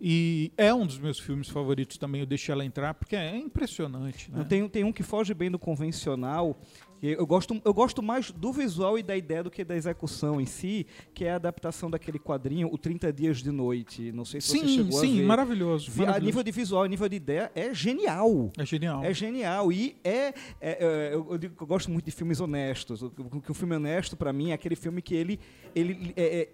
E 0.00 0.52
é 0.56 0.74
um 0.74 0.84
dos 0.84 0.98
meus 0.98 1.18
filmes 1.18 1.48
favoritos 1.48 1.96
também, 1.96 2.20
eu 2.20 2.26
deixei 2.26 2.52
ela 2.52 2.64
entrar, 2.64 2.94
porque 2.94 3.16
é 3.16 3.36
impressionante. 3.36 4.30
Né? 4.30 4.44
Tem, 4.44 4.68
tem 4.68 4.84
um 4.84 4.92
que 4.92 5.02
foge 5.02 5.32
bem 5.32 5.50
do 5.50 5.58
convencional. 5.58 6.60
Eu 7.06 7.26
gosto, 7.26 7.60
eu 7.64 7.74
gosto 7.74 8.02
mais 8.02 8.30
do 8.30 8.52
visual 8.52 8.98
e 8.98 9.02
da 9.02 9.16
ideia 9.16 9.42
do 9.42 9.50
que 9.50 9.62
da 9.62 9.76
execução 9.76 10.40
em 10.40 10.46
si, 10.46 10.86
que 11.12 11.24
é 11.24 11.32
a 11.32 11.36
adaptação 11.36 11.90
daquele 11.90 12.18
quadrinho, 12.18 12.68
O 12.72 12.78
30 12.78 13.12
Dias 13.12 13.42
de 13.42 13.50
Noite. 13.50 14.10
Não 14.12 14.24
sei 14.24 14.40
se 14.40 14.48
sim, 14.48 14.60
você 14.60 14.68
chegou 14.68 14.92
sim, 14.92 14.96
a 14.96 15.00
ver. 15.00 15.06
Sim, 15.06 15.24
maravilhoso, 15.24 15.90
maravilhoso. 15.90 16.16
A 16.16 16.20
nível 16.20 16.42
de 16.42 16.50
visual, 16.50 16.82
a 16.82 16.88
nível 16.88 17.08
de 17.08 17.16
ideia, 17.16 17.52
é 17.54 17.74
genial. 17.74 18.50
É 18.56 18.64
genial. 18.64 19.04
É 19.04 19.12
genial. 19.12 19.70
E 19.70 19.96
é. 20.02 20.10
é, 20.10 20.34
é 20.60 21.10
eu, 21.12 21.26
eu, 21.30 21.38
digo 21.38 21.54
que 21.54 21.62
eu 21.62 21.66
gosto 21.66 21.90
muito 21.90 22.06
de 22.06 22.10
filmes 22.10 22.40
honestos. 22.40 23.02
O, 23.02 23.06
o, 23.06 23.42
o 23.50 23.54
filme 23.54 23.76
honesto, 23.76 24.16
para 24.16 24.32
mim, 24.32 24.50
é 24.50 24.54
aquele 24.54 24.76
filme 24.76 25.02
que 25.02 25.14
ele. 25.14 25.38
ele 25.74 26.12
é, 26.16 26.40
é 26.40 26.48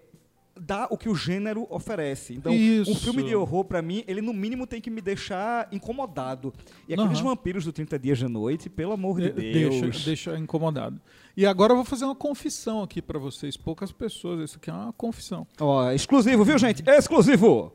dá 0.61 0.87
o 0.91 0.97
que 0.97 1.09
o 1.09 1.15
gênero 1.15 1.65
oferece. 1.69 2.33
Então, 2.33 2.53
Isso. 2.53 2.91
um 2.91 2.95
filme 2.95 3.23
de 3.23 3.35
horror, 3.35 3.65
para 3.65 3.81
mim, 3.81 4.03
ele 4.07 4.21
no 4.21 4.31
mínimo 4.31 4.67
tem 4.67 4.79
que 4.79 4.91
me 4.91 5.01
deixar 5.01 5.67
incomodado. 5.71 6.53
E 6.87 6.93
aqueles 6.93 7.19
uhum. 7.19 7.29
vampiros 7.29 7.65
do 7.65 7.73
30 7.73 7.97
Dias 7.97 8.19
de 8.19 8.27
Noite, 8.27 8.69
pelo 8.69 8.93
amor 8.93 9.19
de, 9.19 9.31
de 9.31 9.51
Deus. 9.51 9.81
Deixa, 9.81 10.05
deixa 10.05 10.37
incomodado. 10.37 11.01
E 11.35 11.45
agora 11.45 11.71
eu 11.71 11.77
vou 11.77 11.85
fazer 11.85 12.05
uma 12.05 12.15
confissão 12.15 12.83
aqui 12.83 13.01
para 13.01 13.17
vocês. 13.17 13.57
Poucas 13.57 13.91
pessoas, 13.91 14.51
isso 14.51 14.57
aqui 14.57 14.69
é 14.69 14.73
uma 14.73 14.93
confissão. 14.93 15.47
Ó, 15.59 15.91
exclusivo, 15.91 16.45
viu, 16.45 16.59
gente? 16.59 16.83
Exclusivo! 16.87 17.73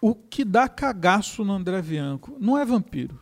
O 0.00 0.14
que 0.14 0.44
dá 0.44 0.68
cagaço 0.68 1.44
no 1.44 1.54
André 1.54 1.80
Bianco 1.80 2.36
não 2.38 2.58
é 2.58 2.64
vampiro. 2.64 3.18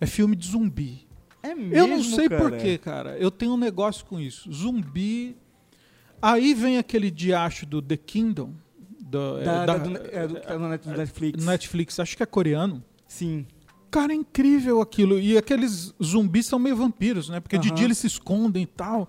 É 0.00 0.06
filme 0.06 0.34
de 0.34 0.48
zumbi. 0.48 1.06
É 1.42 1.54
mesmo, 1.54 1.74
Eu 1.74 1.86
não 1.86 2.02
sei 2.02 2.28
porquê, 2.28 2.78
cara. 2.78 3.16
Eu 3.16 3.30
tenho 3.30 3.52
um 3.52 3.56
negócio 3.56 4.04
com 4.06 4.18
isso. 4.18 4.50
Zumbi 4.52 5.36
Aí 6.24 6.54
vem 6.54 6.78
aquele 6.78 7.10
diacho 7.10 7.66
do 7.66 7.82
The 7.82 7.98
Kingdom, 7.98 8.54
Do, 8.98 9.38
é, 9.40 9.44
da, 9.44 9.66
da, 9.66 9.76
do, 9.76 9.96
é, 10.10 10.26
do, 10.26 10.40
tá 10.40 10.58
no 10.58 10.68
Netflix. 10.70 11.44
Netflix, 11.44 12.00
acho 12.00 12.16
que 12.16 12.22
é 12.22 12.26
coreano. 12.26 12.82
Sim. 13.06 13.46
Cara, 13.90 14.10
é 14.10 14.16
incrível 14.16 14.80
aquilo. 14.80 15.20
E 15.20 15.36
aqueles 15.36 15.94
zumbis 16.02 16.46
são 16.46 16.58
meio 16.58 16.76
vampiros, 16.76 17.28
né? 17.28 17.40
Porque 17.40 17.58
de 17.58 17.70
dia 17.70 17.84
eles 17.84 17.98
se 17.98 18.06
escondem 18.06 18.62
e 18.62 18.66
tal. 18.66 19.06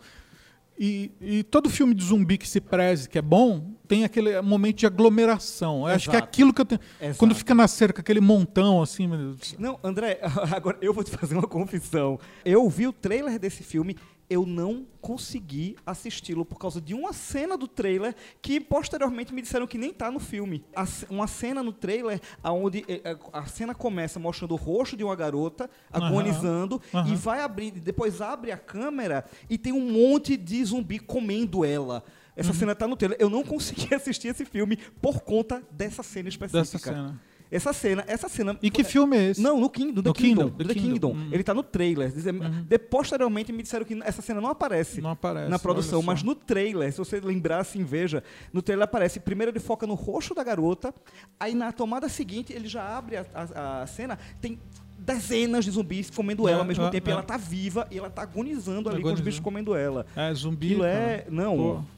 E, 0.78 1.10
e, 1.22 1.44
todo 1.44 1.70
filme 1.70 1.94
de 1.94 2.04
zumbi 2.04 2.38
que 2.38 2.48
se 2.48 2.60
preze, 2.60 3.08
que 3.08 3.18
é 3.18 3.22
bom, 3.22 3.72
tem 3.88 4.04
aquele 4.04 4.42
momento 4.42 4.80
de 4.80 4.86
aglomeração. 4.86 5.88
Eu 5.88 5.96
acho 5.96 6.10
que 6.10 6.18
é 6.18 6.20
aquilo 6.20 6.54
que 6.54 6.60
eu 6.60 6.66
tenho. 6.66 6.82
Exato. 7.00 7.18
Quando 7.18 7.34
fica 7.34 7.56
na 7.56 7.66
cerca, 7.66 8.02
aquele 8.02 8.20
montão 8.20 8.82
assim. 8.82 9.10
Não, 9.58 9.80
André, 9.82 10.20
agora 10.54 10.78
eu 10.82 10.94
vou 10.94 11.02
te 11.02 11.12
fazer 11.12 11.34
uma 11.34 11.48
confissão. 11.48 12.20
Eu 12.44 12.70
vi 12.70 12.88
o 12.88 12.92
trailer 12.92 13.40
desse 13.40 13.64
filme 13.64 13.96
eu 14.30 14.46
não 14.46 14.86
consegui 15.02 15.76
assisti-lo 15.86 16.44
por 16.44 16.58
causa 16.58 16.82
de 16.82 16.94
uma 16.94 17.14
cena 17.14 17.58
do 17.58 17.68
trailer 17.68 18.16
que 18.42 18.60
posteriormente 18.60 19.34
me 19.34 19.42
disseram 19.42 19.68
que 19.68 19.78
nem 19.78 19.94
tá 19.94 20.10
no 20.10 20.20
filme. 20.20 20.64
Uma 21.10 21.28
cena 21.28 21.62
no 21.62 21.72
trailer 21.72 22.20
onde 22.44 22.84
eh, 22.88 23.02
eh, 23.04 23.18
a 23.32 23.46
cena 23.46 23.76
começa 23.76 24.20
mostrando 24.20 24.54
o 24.54 24.58
rosto 24.58 24.98
de 24.98 25.04
uma 25.04 25.16
garota 25.16 25.70
agonizando 25.92 26.82
uhum. 26.94 27.02
Uhum. 27.02 27.14
e 27.14 27.16
vai 27.16 27.42
abrir, 27.42 27.72
depois 27.72 28.22
abre 28.22 28.52
a 28.52 28.58
câmera 28.58 29.26
e 29.50 29.58
tem 29.58 29.72
um 29.72 29.92
monte 29.92 30.36
de 30.36 30.64
zumbi 30.66 30.98
comendo 30.98 31.64
ela. 31.64 32.04
Essa 32.36 32.50
uhum. 32.50 32.56
cena 32.56 32.76
tá 32.76 32.88
no 32.88 32.98
trailer. 32.98 33.18
Eu 33.20 33.30
não 33.30 33.44
consegui 33.44 33.94
assistir 33.96 34.30
esse 34.30 34.44
filme 34.44 34.78
por 35.02 35.22
conta 35.22 35.64
dessa 35.72 36.04
cena 36.04 36.30
específica. 36.30 36.62
Dessa 36.62 36.78
cena. 36.78 37.22
Essa 37.56 37.74
cena, 37.74 38.04
essa 38.08 38.28
cena. 38.28 38.58
E 38.62 38.70
que 38.70 38.84
filme 38.84 39.18
é 39.18 39.32
esse? 39.32 39.42
Não, 39.42 39.60
no, 39.60 39.70
King, 39.70 39.92
no 39.94 40.04
The 40.04 40.10
no 40.10 40.14
Kingdom. 40.14 40.50
Kingdom. 40.50 40.68
The, 40.68 40.74
Kingdom. 40.74 41.12
Hum. 41.14 41.30
Ele 41.32 41.44
tá 41.44 41.54
no 41.54 41.64
trailer. 41.64 42.12
Uhum. 42.14 42.64
De, 42.64 42.78
posteriormente 42.78 43.52
me 43.54 43.64
disseram 43.64 43.86
que 43.86 43.98
essa 44.04 44.22
cena 44.22 44.42
não 44.42 44.50
aparece, 44.50 45.02
não 45.02 45.12
aparece 45.12 45.50
na 45.50 45.58
produção, 45.58 46.02
mas 46.02 46.22
no 46.22 46.36
trailer, 46.36 46.92
se 46.92 46.98
você 46.98 47.20
lembrar 47.20 47.60
assim, 47.60 47.84
veja, 47.84 48.24
no 48.52 48.62
trailer 48.62 48.84
aparece. 48.84 49.20
Primeiro 49.20 49.52
ele 49.52 49.60
foca 49.60 49.88
no 49.88 49.94
rosto 49.94 50.36
da 50.36 50.44
garota, 50.44 50.94
aí 51.40 51.56
na 51.56 51.72
tomada 51.72 52.10
seguinte 52.10 52.52
ele 52.54 52.68
já 52.68 52.98
abre 52.98 53.18
a, 53.18 53.26
a, 53.34 53.82
a 53.84 53.88
cena, 53.88 54.20
tem 54.42 54.60
dezenas 54.98 55.64
de 55.64 55.72
zumbis 55.72 56.10
comendo 56.10 56.48
ela 56.48 56.60
ao 56.60 56.66
mesmo 56.66 56.86
é, 56.86 56.90
tempo. 56.90 57.10
É. 57.10 57.12
E 57.12 57.14
ela 57.14 57.24
tá 57.24 57.38
viva 57.38 57.88
e 57.92 57.98
ela 57.98 58.10
tá 58.10 58.24
agonizando 58.24 58.90
ali 58.90 59.00
agonizando. 59.00 59.04
com 59.04 59.14
os 59.14 59.22
bichos 59.22 59.40
comendo 59.40 59.76
ela. 59.76 60.06
É, 60.16 60.34
zumbi. 60.34 60.68
Aquilo 60.68 60.84
é. 60.84 61.26
Não. 61.30 61.56
Pô 61.58 61.95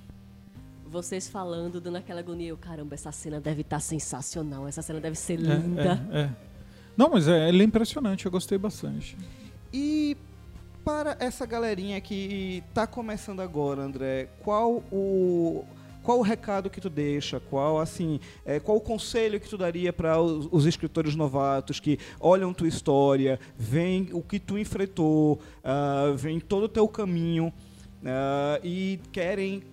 vocês 0.90 1.28
falando, 1.28 1.80
dando 1.80 1.98
aquela 1.98 2.20
agonia. 2.20 2.50
Eu, 2.50 2.58
caramba, 2.58 2.96
essa 2.96 3.12
cena 3.12 3.40
deve 3.40 3.62
estar 3.62 3.78
tá 3.78 3.80
sensacional, 3.80 4.68
essa 4.68 4.82
cena 4.82 5.00
deve 5.00 5.16
ser 5.16 5.38
linda. 5.38 6.02
É, 6.12 6.20
é, 6.20 6.22
é. 6.22 6.30
Não, 6.96 7.10
mas 7.10 7.28
é, 7.28 7.50
é 7.50 7.64
impressionante, 7.64 8.26
eu 8.26 8.32
gostei 8.32 8.58
bastante. 8.58 9.16
E 9.72 10.18
para 10.84 11.18
essa 11.20 11.46
galerinha 11.46 12.00
que 12.00 12.64
está 12.70 12.88
começando 12.88 13.42
agora, 13.42 13.82
André, 13.82 14.30
qual 14.40 14.84
o 14.92 15.66
qual 16.08 16.20
o 16.20 16.22
recado 16.22 16.70
que 16.70 16.80
tu 16.80 16.90
deixa? 16.90 17.38
Qual 17.38 17.82
assim, 17.82 18.22
é, 18.46 18.62
qual 18.62 18.78
o 18.78 18.80
conselho 18.80 19.42
que 19.42 19.50
tu 19.50 19.58
daria 19.58 19.92
para 19.92 20.18
os, 20.18 20.48
os, 20.50 20.66
escritores 20.66 21.18
novatos 21.18 21.82
que 21.82 22.00
olham 22.18 22.54
tua 22.54 22.70
história, 22.70 23.38
veem 23.58 24.08
o 24.14 24.22
que 24.22 24.40
tu 24.40 24.58
enfrentou, 24.58 25.42
uh, 25.66 26.16
veem 26.16 26.40
todo 26.40 26.64
o 26.64 26.70
teu 26.70 26.88
caminho 26.88 27.48
uh, 27.48 28.64
e 28.64 29.02
querem 29.12 29.64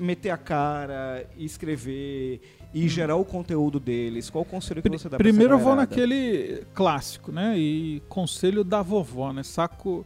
meter 0.00 0.30
a 0.30 0.38
cara, 0.38 1.26
escrever 1.36 2.40
e 2.72 2.88
gerar 2.88 3.16
o 3.16 3.24
conteúdo 3.24 3.78
deles? 3.78 4.30
Qual 4.30 4.42
o 4.42 4.46
conselho 4.46 4.82
que 4.82 4.88
você 4.88 5.08
dá 5.08 5.18
Primeiro 5.18 5.54
eu 5.54 5.58
vou 5.58 5.76
naquele 5.76 6.64
clássico, 6.74 7.30
né? 7.30 7.58
E 7.58 8.02
conselho 8.08 8.64
da 8.64 8.82
vovó, 8.82 9.32
né? 9.32 9.42
Saco 9.42 10.04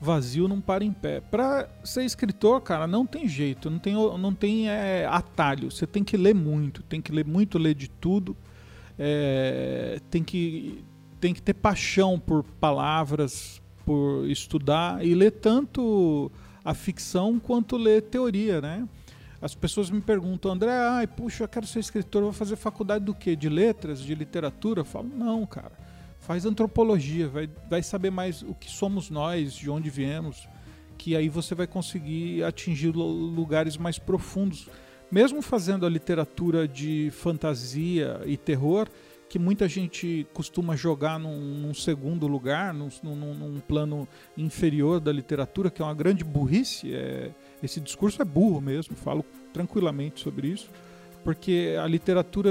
vazio 0.00 0.48
não 0.48 0.60
para 0.60 0.84
em 0.84 0.92
pé. 0.92 1.20
Para 1.20 1.68
ser 1.84 2.04
escritor, 2.04 2.60
cara, 2.62 2.86
não 2.86 3.04
tem 3.04 3.28
jeito, 3.28 3.68
não 3.68 3.78
tem, 3.78 3.94
não 3.94 4.34
tem 4.34 4.70
é, 4.70 5.06
atalho. 5.06 5.70
Você 5.70 5.86
tem 5.86 6.02
que 6.02 6.16
ler 6.16 6.34
muito, 6.34 6.82
tem 6.82 7.00
que 7.00 7.12
ler 7.12 7.24
muito, 7.24 7.58
ler 7.58 7.74
de 7.74 7.88
tudo. 7.88 8.36
É, 8.98 10.00
tem, 10.10 10.22
que, 10.22 10.82
tem 11.20 11.34
que 11.34 11.42
ter 11.42 11.54
paixão 11.54 12.18
por 12.18 12.42
palavras, 12.42 13.60
por 13.84 14.26
estudar 14.26 15.04
e 15.04 15.14
ler 15.14 15.32
tanto 15.32 16.30
a 16.64 16.74
ficção 16.74 17.38
quanto 17.38 17.76
ler 17.76 18.02
teoria, 18.02 18.60
né? 18.60 18.86
As 19.42 19.54
pessoas 19.54 19.90
me 19.90 20.02
perguntam, 20.02 20.52
André, 20.52 20.70
ai, 20.70 21.06
puxa, 21.06 21.44
eu 21.44 21.48
quero 21.48 21.66
ser 21.66 21.80
escritor, 21.80 22.22
vou 22.22 22.32
fazer 22.32 22.56
faculdade 22.56 23.04
do 23.04 23.14
quê? 23.14 23.34
De 23.34 23.48
letras, 23.48 24.00
de 24.00 24.14
literatura? 24.14 24.80
Eu 24.80 24.84
falo, 24.84 25.08
não, 25.08 25.46
cara. 25.46 25.72
Faz 26.18 26.44
antropologia, 26.44 27.26
vai, 27.26 27.48
vai 27.68 27.82
saber 27.82 28.10
mais 28.10 28.42
o 28.42 28.54
que 28.54 28.70
somos 28.70 29.08
nós, 29.08 29.54
de 29.54 29.70
onde 29.70 29.88
viemos, 29.88 30.46
que 30.98 31.16
aí 31.16 31.30
você 31.30 31.54
vai 31.54 31.66
conseguir 31.66 32.44
atingir 32.44 32.90
lugares 32.90 33.78
mais 33.78 33.98
profundos. 33.98 34.68
Mesmo 35.10 35.40
fazendo 35.40 35.86
a 35.86 35.88
literatura 35.88 36.68
de 36.68 37.10
fantasia 37.10 38.20
e 38.26 38.36
terror, 38.36 38.86
que 39.30 39.38
muita 39.38 39.66
gente 39.66 40.26
costuma 40.34 40.76
jogar 40.76 41.18
num, 41.18 41.40
num 41.40 41.72
segundo 41.72 42.26
lugar, 42.26 42.74
num, 42.74 42.88
num, 43.02 43.34
num, 43.34 43.60
plano 43.60 44.06
inferior 44.36 45.00
da 45.00 45.12
literatura, 45.12 45.70
que 45.70 45.80
é 45.80 45.84
uma 45.84 45.94
grande 45.94 46.22
burrice. 46.22 46.92
É, 46.92 47.30
esse 47.62 47.80
discurso 47.80 48.20
é 48.22 48.24
burro 48.24 48.60
mesmo, 48.60 48.96
falo 48.96 49.24
tranquilamente 49.52 50.20
sobre 50.20 50.48
isso, 50.48 50.70
porque 51.22 51.76
a 51.80 51.86
literatura. 51.86 52.50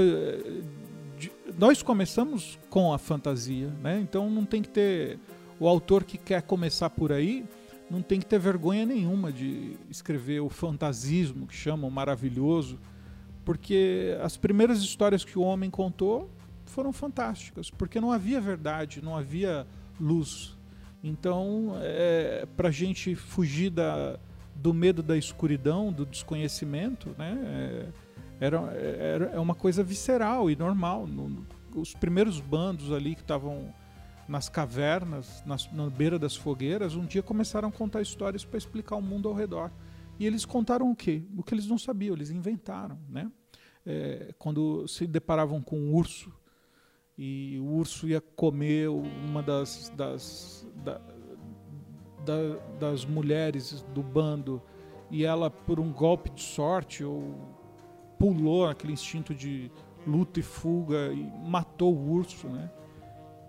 De, 1.18 1.30
nós 1.58 1.82
começamos 1.82 2.58
com 2.68 2.92
a 2.92 2.98
fantasia, 2.98 3.68
né? 3.82 4.00
então 4.00 4.30
não 4.30 4.44
tem 4.44 4.62
que 4.62 4.68
ter. 4.68 5.18
O 5.58 5.68
autor 5.68 6.04
que 6.04 6.16
quer 6.16 6.42
começar 6.42 6.88
por 6.88 7.12
aí 7.12 7.44
não 7.90 8.00
tem 8.00 8.20
que 8.20 8.26
ter 8.26 8.38
vergonha 8.38 8.86
nenhuma 8.86 9.32
de 9.32 9.76
escrever 9.90 10.40
o 10.40 10.48
fantasismo, 10.48 11.46
que 11.46 11.54
chamam 11.54 11.90
maravilhoso, 11.90 12.78
porque 13.44 14.16
as 14.22 14.36
primeiras 14.36 14.78
histórias 14.78 15.24
que 15.24 15.38
o 15.38 15.42
homem 15.42 15.68
contou 15.68 16.30
foram 16.64 16.92
fantásticas, 16.92 17.68
porque 17.68 18.00
não 18.00 18.12
havia 18.12 18.40
verdade, 18.40 19.02
não 19.02 19.16
havia 19.16 19.66
luz. 20.00 20.56
Então, 21.02 21.74
é, 21.80 22.46
para 22.56 22.68
a 22.68 22.72
gente 22.72 23.14
fugir 23.14 23.70
da, 23.70 24.18
do 24.60 24.74
medo 24.74 25.02
da 25.02 25.16
escuridão, 25.16 25.90
do 25.90 26.04
desconhecimento, 26.04 27.14
né? 27.16 27.38
É, 28.40 28.46
era, 28.46 28.58
era 28.72 29.24
é 29.26 29.38
uma 29.40 29.54
coisa 29.54 29.82
visceral 29.82 30.50
e 30.50 30.56
normal. 30.56 31.06
No, 31.06 31.46
os 31.74 31.94
primeiros 31.94 32.40
bandos 32.40 32.92
ali 32.92 33.14
que 33.14 33.22
estavam 33.22 33.72
nas 34.28 34.48
cavernas, 34.48 35.42
nas, 35.44 35.70
na 35.72 35.88
beira 35.88 36.18
das 36.18 36.36
fogueiras, 36.36 36.94
um 36.94 37.04
dia 37.04 37.22
começaram 37.22 37.68
a 37.68 37.72
contar 37.72 38.02
histórias 38.02 38.44
para 38.44 38.58
explicar 38.58 38.96
o 38.96 39.02
mundo 39.02 39.28
ao 39.28 39.34
redor. 39.34 39.70
E 40.18 40.26
eles 40.26 40.44
contaram 40.44 40.90
o 40.90 40.96
quê? 40.96 41.22
O 41.36 41.42
que 41.42 41.54
eles 41.54 41.66
não 41.66 41.78
sabiam, 41.78 42.14
eles 42.14 42.30
inventaram, 42.30 42.98
né? 43.08 43.30
É, 43.84 44.34
quando 44.38 44.86
se 44.86 45.06
deparavam 45.06 45.62
com 45.62 45.78
um 45.78 45.94
urso 45.94 46.30
e 47.16 47.58
o 47.58 47.64
urso 47.64 48.06
ia 48.06 48.20
comer 48.20 48.88
uma 48.88 49.42
das, 49.42 49.90
das, 49.96 50.66
da, 50.76 51.00
da, 52.24 52.58
das 52.78 53.04
mulheres 53.04 53.84
do 53.94 54.02
bando 54.02 54.62
e 55.10 55.24
ela, 55.24 55.50
por 55.50 55.80
um 55.80 55.92
golpe 55.92 56.30
de 56.30 56.42
sorte, 56.42 57.04
ou 57.04 57.34
pulou 58.18 58.68
aquele 58.68 58.92
instinto 58.92 59.34
de 59.34 59.70
luta 60.06 60.38
e 60.38 60.42
fuga 60.42 61.12
e 61.12 61.22
matou 61.44 61.94
o 61.94 62.10
urso, 62.10 62.48
né? 62.48 62.70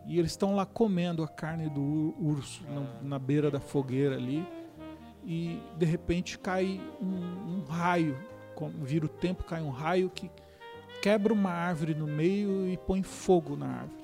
E 0.08 0.18
eles 0.18 0.32
estão 0.32 0.56
lá 0.56 0.66
comendo 0.66 1.24
a 1.24 1.28
carne 1.28 1.70
do 1.70 2.16
urso 2.20 2.64
na, 2.64 3.10
na, 3.10 3.20
beira 3.20 3.52
da 3.52 3.60
fogueira 3.60 4.16
ali. 4.16 4.46
E 5.24 5.62
de 5.78 5.86
repente 5.86 6.40
cai 6.40 6.82
um, 7.00 7.60
um 7.60 7.64
raio, 7.70 8.18
vira 8.82 9.06
o 9.06 9.10
tempo, 9.10 9.44
cai 9.44 9.62
um 9.62 9.70
raio 9.70 10.10
que 10.10 10.32
quebra 11.02 11.32
uma 11.32 11.52
árvore 11.52 11.94
no 11.94 12.08
meio 12.08 12.68
e 12.68 12.78
põe 12.78 13.04
fogo 13.04 13.56
na 13.56 13.68
árvore. 13.68 14.02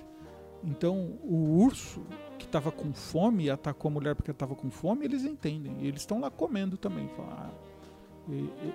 Então 0.63 1.17
o 1.23 1.63
urso 1.63 2.06
que 2.38 2.45
estava 2.45 2.71
com 2.71 2.93
fome 2.93 3.45
e 3.45 3.50
atacou 3.50 3.89
a 3.89 3.93
mulher 3.93 4.15
porque 4.15 4.32
estava 4.32 4.56
com 4.56 4.69
fome, 4.69 5.06
eles 5.06 5.23
entendem. 5.23 5.78
E 5.82 5.88
eles 5.88 6.02
estão 6.02 6.19
lá 6.19 6.30
comendo 6.30 6.78
também. 6.78 7.10
Falam, 7.10 7.32
ah, 7.32 7.52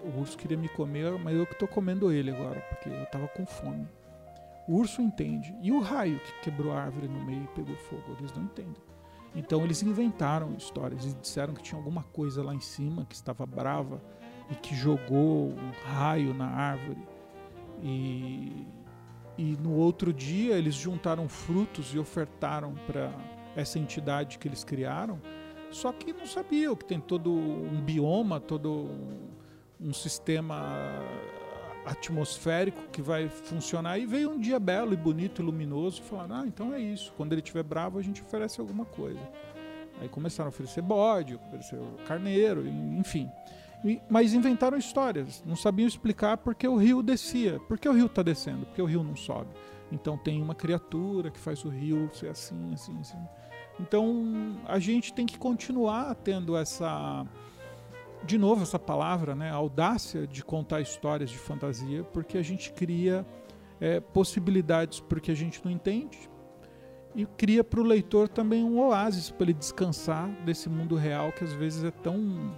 o 0.05 0.20
urso 0.20 0.37
queria 0.37 0.57
me 0.57 0.68
comer, 0.68 1.18
mas 1.18 1.37
eu 1.37 1.46
que 1.46 1.53
estou 1.53 1.68
comendo 1.68 2.11
ele 2.11 2.31
agora, 2.31 2.61
porque 2.61 2.88
eu 2.88 3.03
estava 3.03 3.29
com 3.29 3.46
fome. 3.46 3.87
O 4.66 4.77
urso 4.77 5.03
entende. 5.03 5.55
E 5.62 5.72
o 5.72 5.81
raio 5.81 6.18
que 6.20 6.51
quebrou 6.51 6.72
a 6.72 6.83
árvore 6.83 7.09
no 7.09 7.25
meio 7.25 7.44
e 7.44 7.48
pegou 7.48 7.77
fogo, 7.77 8.16
eles 8.18 8.33
não 8.33 8.44
entendem. 8.44 8.83
Então 9.35 9.64
eles 9.64 9.83
inventaram 9.83 10.55
histórias 10.55 11.05
e 11.05 11.14
disseram 11.14 11.55
que 11.55 11.62
tinha 11.62 11.79
alguma 11.79 12.03
coisa 12.03 12.42
lá 12.42 12.55
em 12.55 12.61
cima 12.61 13.07
que 13.07 13.14
estava 13.14 13.46
brava 13.46 14.01
e 14.51 14.55
que 14.55 14.75
jogou 14.75 15.48
um 15.48 15.70
raio 15.85 16.35
na 16.35 16.46
árvore. 16.46 17.03
E, 17.83 18.66
e 19.37 19.57
no 19.57 19.75
outro 19.75 20.12
dia 20.12 20.57
eles 20.57 20.75
juntaram 20.75 21.29
frutos 21.29 21.94
e 21.94 21.98
ofertaram 21.98 22.75
para 22.87 23.11
essa 23.56 23.78
entidade 23.78 24.38
que 24.38 24.48
eles 24.48 24.64
criaram, 24.64 25.20
só 25.70 25.90
que 25.92 26.12
não 26.12 26.26
sabiam 26.26 26.76
que 26.76 26.84
tem 26.84 27.00
todo 27.00 27.32
um 27.32 27.80
bioma, 27.80 28.38
todo 28.38 28.90
um, 29.80 29.92
sistema 29.92 31.00
atmosférico 31.84 32.80
que 32.92 33.00
vai 33.00 33.28
funcionar. 33.28 33.98
E 33.98 34.06
veio 34.06 34.30
um 34.30 34.38
dia 34.38 34.60
belo 34.60 34.92
e 34.92 34.96
bonito 34.96 35.40
e 35.40 35.44
luminoso 35.44 36.00
e 36.00 36.04
falaram: 36.04 36.36
Ah, 36.36 36.46
então 36.46 36.74
é 36.74 36.80
isso. 36.80 37.12
Quando 37.16 37.32
ele 37.32 37.40
estiver 37.40 37.62
bravo, 37.62 37.98
a 37.98 38.02
gente 38.02 38.22
oferece 38.22 38.60
alguma 38.60 38.84
coisa. 38.84 39.20
Aí 40.00 40.08
começaram 40.08 40.48
a 40.48 40.50
oferecer 40.50 40.82
bode, 40.82 41.34
oferecer 41.34 41.78
carneiro, 42.06 42.66
enfim. 42.66 43.30
mas 44.10 44.34
inventaram 44.34 44.76
histórias. 44.76 45.42
Não 45.46 45.56
sabiam 45.56 45.88
explicar 45.88 46.36
porque 46.36 46.68
o 46.68 46.76
rio 46.76 47.02
descia. 47.02 47.58
Por 47.60 47.78
que 47.78 47.88
o 47.88 47.92
rio 47.92 48.06
está 48.06 48.22
descendo? 48.22 48.66
Porque 48.66 48.82
o 48.82 48.86
rio 48.86 49.02
não 49.02 49.16
sobe. 49.16 49.50
Então 49.90 50.16
tem 50.18 50.42
uma 50.42 50.54
criatura 50.54 51.30
que 51.30 51.38
faz 51.38 51.64
o 51.64 51.68
rio 51.68 52.10
ser 52.12 52.28
assim, 52.28 52.72
assim, 52.72 52.98
assim. 53.00 53.18
Então 53.80 54.56
a 54.66 54.78
gente 54.78 55.12
tem 55.12 55.26
que 55.26 55.38
continuar 55.38 56.14
tendo 56.16 56.56
essa, 56.56 57.26
de 58.24 58.38
novo 58.38 58.62
essa 58.62 58.78
palavra, 58.78 59.35
né, 59.35 59.50
audácia 59.50 60.26
de 60.26 60.44
contar 60.44 60.80
histórias 60.80 61.30
de 61.30 61.38
fantasia, 61.38 62.04
porque 62.04 62.38
a 62.38 62.42
gente 62.42 62.72
cria 62.72 63.26
é, 63.80 64.00
possibilidades 64.00 65.00
porque 65.00 65.30
a 65.30 65.35
gente 65.35 65.64
não 65.64 65.70
entende 65.70 66.30
e 67.14 67.26
cria 67.26 67.62
para 67.62 67.80
o 67.80 67.82
leitor 67.82 68.28
também 68.28 68.64
um 68.64 68.78
oásis 68.78 69.30
para 69.30 69.44
ele 69.44 69.54
descansar 69.54 70.30
desse 70.44 70.68
mundo 70.68 70.96
real 70.96 71.32
que 71.32 71.44
às 71.44 71.52
vezes 71.52 71.85
é 71.85 71.90
tão 71.90 72.56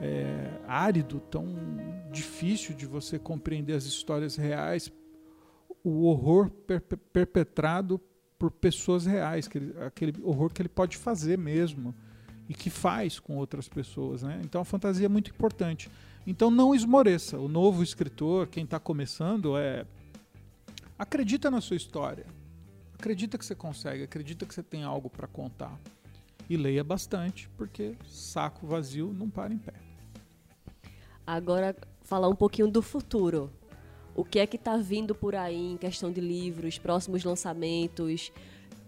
é, 0.00 0.50
árido, 0.66 1.20
tão 1.20 1.54
difícil 2.10 2.74
de 2.74 2.86
você 2.86 3.18
compreender 3.18 3.74
as 3.74 3.84
histórias 3.84 4.36
reais, 4.36 4.92
o 5.84 6.04
horror 6.04 6.50
per 6.50 6.80
perpetrado 7.12 8.00
por 8.38 8.50
pessoas 8.50 9.04
reais, 9.04 9.48
ele, 9.52 9.74
aquele 9.84 10.14
horror 10.22 10.50
que 10.52 10.62
ele 10.62 10.68
pode 10.68 10.96
fazer 10.96 11.36
mesmo 11.36 11.94
e 12.48 12.54
que 12.54 12.70
faz 12.70 13.18
com 13.18 13.36
outras 13.36 13.68
pessoas. 13.68 14.22
Né? 14.22 14.40
Então 14.44 14.60
a 14.60 14.64
fantasia 14.64 15.06
é 15.06 15.08
muito 15.08 15.30
importante. 15.30 15.90
Então 16.26 16.50
não 16.50 16.74
esmoreça. 16.74 17.38
O 17.38 17.48
novo 17.48 17.82
escritor, 17.82 18.46
quem 18.46 18.64
está 18.64 18.78
começando, 18.78 19.56
é 19.56 19.84
acredita 20.98 21.50
na 21.50 21.60
sua 21.60 21.76
história. 21.76 22.26
Acredita 22.94 23.38
que 23.38 23.44
você 23.44 23.54
consegue, 23.54 24.02
acredita 24.02 24.44
que 24.46 24.54
você 24.54 24.62
tem 24.62 24.82
algo 24.82 25.08
para 25.10 25.26
contar. 25.26 25.78
E 26.50 26.56
leia 26.56 26.82
bastante, 26.82 27.48
porque 27.56 27.94
saco 28.06 28.66
vazio 28.66 29.12
não 29.12 29.28
para 29.28 29.52
em 29.52 29.58
pé. 29.58 29.74
Agora, 31.26 31.76
falar 32.02 32.28
um 32.28 32.34
pouquinho 32.34 32.68
do 32.68 32.80
futuro. 32.80 33.52
O 34.18 34.24
que 34.24 34.40
é 34.40 34.48
que 34.48 34.56
está 34.56 34.76
vindo 34.76 35.14
por 35.14 35.36
aí 35.36 35.74
em 35.74 35.76
questão 35.76 36.10
de 36.10 36.20
livros, 36.20 36.76
próximos 36.76 37.22
lançamentos? 37.22 38.32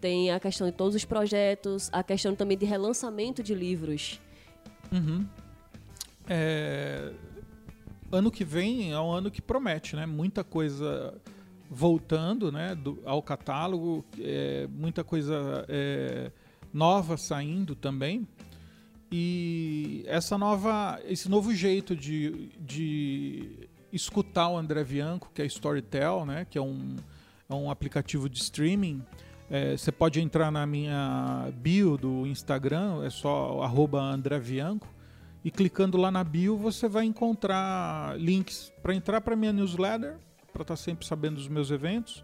Tem 0.01 0.33
a 0.33 0.41
questão 0.41 0.67
de 0.67 0.73
todos 0.73 0.97
os 0.97 1.05
projetos, 1.05 1.89
a 1.93 2.03
questão 2.03 2.35
também 2.35 2.59
de 2.59 2.67
relançamento 2.67 3.41
de 3.41 3.55
livros. 3.55 4.21
Uhum. 4.91 5.25
É... 6.29 7.13
Ano 8.11 8.29
que 8.29 8.45
vem 8.45 8.91
é 8.91 8.99
um 8.99 9.13
ano 9.13 9.31
que 9.31 9.41
promete, 9.41 9.95
né? 9.95 10.05
Muita 10.05 10.43
coisa 10.43 11.15
voltando 11.71 12.51
né, 12.51 12.75
do, 12.75 13.01
ao 13.05 13.23
catálogo, 13.23 14.05
é, 14.19 14.67
muita 14.67 15.05
coisa 15.05 15.65
é, 15.69 16.33
nova 16.75 17.17
saindo 17.17 17.77
também. 17.77 18.27
E 19.13 20.03
essa 20.09 20.37
nova, 20.37 21.01
esse 21.05 21.29
novo 21.29 21.55
jeito 21.55 21.95
de, 21.95 22.49
de 22.59 23.70
escutar 23.93 24.49
o 24.49 24.57
André 24.57 24.85
Bianco, 24.85 25.31
que 25.35 25.43
é 25.43 25.47
Storytel, 25.47 26.25
né, 26.25 26.47
que 26.49 26.59
é 26.59 26.63
um, 26.63 26.97
é 27.49 27.55
um 27.55 27.71
aplicativo 27.71 28.29
de 28.29 28.39
streaming, 28.39 29.03
é, 29.51 29.77
você 29.77 29.91
pode 29.91 30.21
entrar 30.21 30.53
na 30.53 30.65
minha 30.65 31.51
bio 31.57 31.97
do 31.97 32.25
Instagram, 32.25 33.05
é 33.05 33.11
só 33.11 33.69
Bianco, 34.41 34.87
e 35.45 35.51
clicando 35.51 35.99
lá 35.99 36.09
na 36.09 36.23
bio 36.23 36.57
você 36.57 36.89
vai 36.89 37.05
encontrar 37.05 38.17
links 38.17 38.73
para 38.81 38.95
entrar 38.95 39.21
para 39.21 39.35
minha 39.35 39.53
newsletter, 39.53 40.17
para 40.53 40.63
estar 40.63 40.65
tá 40.65 40.77
sempre 40.77 41.05
sabendo 41.05 41.37
dos 41.37 41.49
meus 41.49 41.73
eventos. 41.73 42.23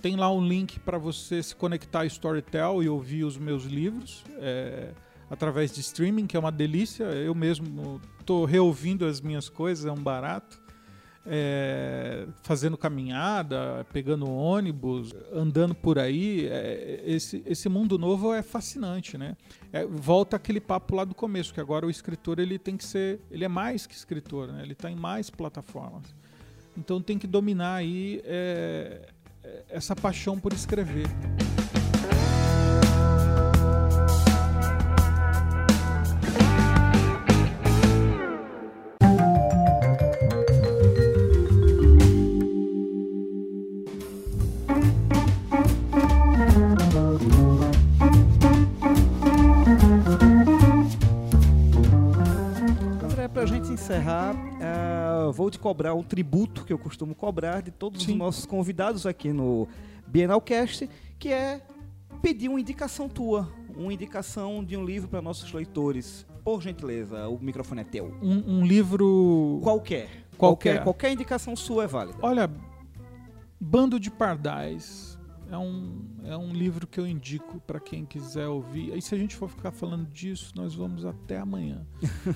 Tem 0.00 0.14
lá 0.14 0.30
um 0.30 0.46
link 0.46 0.78
para 0.78 0.98
você 0.98 1.42
se 1.42 1.56
conectar 1.56 2.02
a 2.02 2.06
Storytel 2.06 2.80
e 2.80 2.88
ouvir 2.88 3.24
os 3.24 3.36
meus 3.36 3.64
livros 3.64 4.22
é, 4.36 4.92
através 5.28 5.72
de 5.72 5.80
streaming, 5.80 6.28
que 6.28 6.36
é 6.36 6.40
uma 6.40 6.52
delícia. 6.52 7.04
Eu 7.04 7.34
mesmo 7.34 8.00
estou 8.20 8.44
reouvindo 8.44 9.04
as 9.04 9.20
minhas 9.20 9.48
coisas, 9.48 9.84
é 9.84 9.90
um 9.90 10.00
barato 10.00 10.67
é, 11.30 12.26
fazendo 12.42 12.76
caminhada, 12.76 13.86
pegando 13.92 14.30
ônibus, 14.30 15.14
andando 15.32 15.74
por 15.74 15.98
aí. 15.98 16.46
É, 16.46 17.02
esse, 17.04 17.42
esse 17.46 17.68
mundo 17.68 17.98
novo 17.98 18.32
é 18.32 18.42
fascinante, 18.42 19.18
né? 19.18 19.36
É, 19.72 19.84
volta 19.84 20.36
aquele 20.36 20.60
papo 20.60 20.96
lá 20.96 21.04
do 21.04 21.14
começo, 21.14 21.52
que 21.52 21.60
agora 21.60 21.86
o 21.86 21.90
escritor 21.90 22.38
ele 22.38 22.58
tem 22.58 22.76
que 22.76 22.84
ser, 22.84 23.20
ele 23.30 23.44
é 23.44 23.48
mais 23.48 23.86
que 23.86 23.94
escritor, 23.94 24.48
né? 24.48 24.62
Ele 24.62 24.72
está 24.72 24.90
em 24.90 24.96
mais 24.96 25.28
plataformas. 25.28 26.14
Então 26.76 27.00
tem 27.00 27.18
que 27.18 27.26
dominar 27.26 27.76
aí 27.76 28.22
é, 28.24 29.08
é 29.44 29.64
essa 29.68 29.94
paixão 29.94 30.38
por 30.38 30.52
escrever. 30.52 31.06
Vou 55.48 55.50
te 55.50 55.58
cobrar 55.58 55.94
um 55.94 56.02
tributo 56.02 56.62
que 56.62 56.72
eu 56.72 56.78
costumo 56.78 57.14
cobrar 57.14 57.62
de 57.62 57.70
todos 57.70 58.04
Sim. 58.04 58.12
os 58.12 58.18
nossos 58.18 58.44
convidados 58.44 59.06
aqui 59.06 59.32
no 59.32 59.66
Bienalcast, 60.06 60.88
que 61.18 61.32
é 61.32 61.62
pedir 62.20 62.50
uma 62.50 62.60
indicação 62.60 63.08
tua, 63.08 63.50
uma 63.74 63.90
indicação 63.90 64.62
de 64.62 64.76
um 64.76 64.84
livro 64.84 65.08
para 65.08 65.22
nossos 65.22 65.50
leitores. 65.50 66.26
Por 66.44 66.60
gentileza, 66.60 67.28
o 67.28 67.38
microfone 67.38 67.80
é 67.80 67.84
teu. 67.84 68.14
Um, 68.20 68.58
um 68.58 68.66
livro. 68.66 69.58
Qualquer. 69.62 70.02
Qualquer. 70.04 70.28
Qualquer. 70.36 70.84
Qualquer 70.84 71.12
indicação 71.12 71.56
sua 71.56 71.84
é 71.84 71.86
válida. 71.86 72.18
Olha, 72.20 72.50
Bando 73.58 73.98
de 73.98 74.10
Pardais 74.10 75.07
é 75.50 75.56
um, 75.56 76.04
é 76.24 76.36
um 76.36 76.52
livro 76.52 76.86
que 76.86 77.00
eu 77.00 77.06
indico 77.06 77.60
para 77.66 77.80
quem 77.80 78.04
quiser 78.04 78.46
ouvir. 78.46 78.96
E 78.96 79.00
se 79.00 79.14
a 79.14 79.18
gente 79.18 79.34
for 79.34 79.48
ficar 79.48 79.70
falando 79.70 80.06
disso, 80.10 80.52
nós 80.54 80.74
vamos 80.74 81.04
até 81.04 81.38
amanhã. 81.38 81.86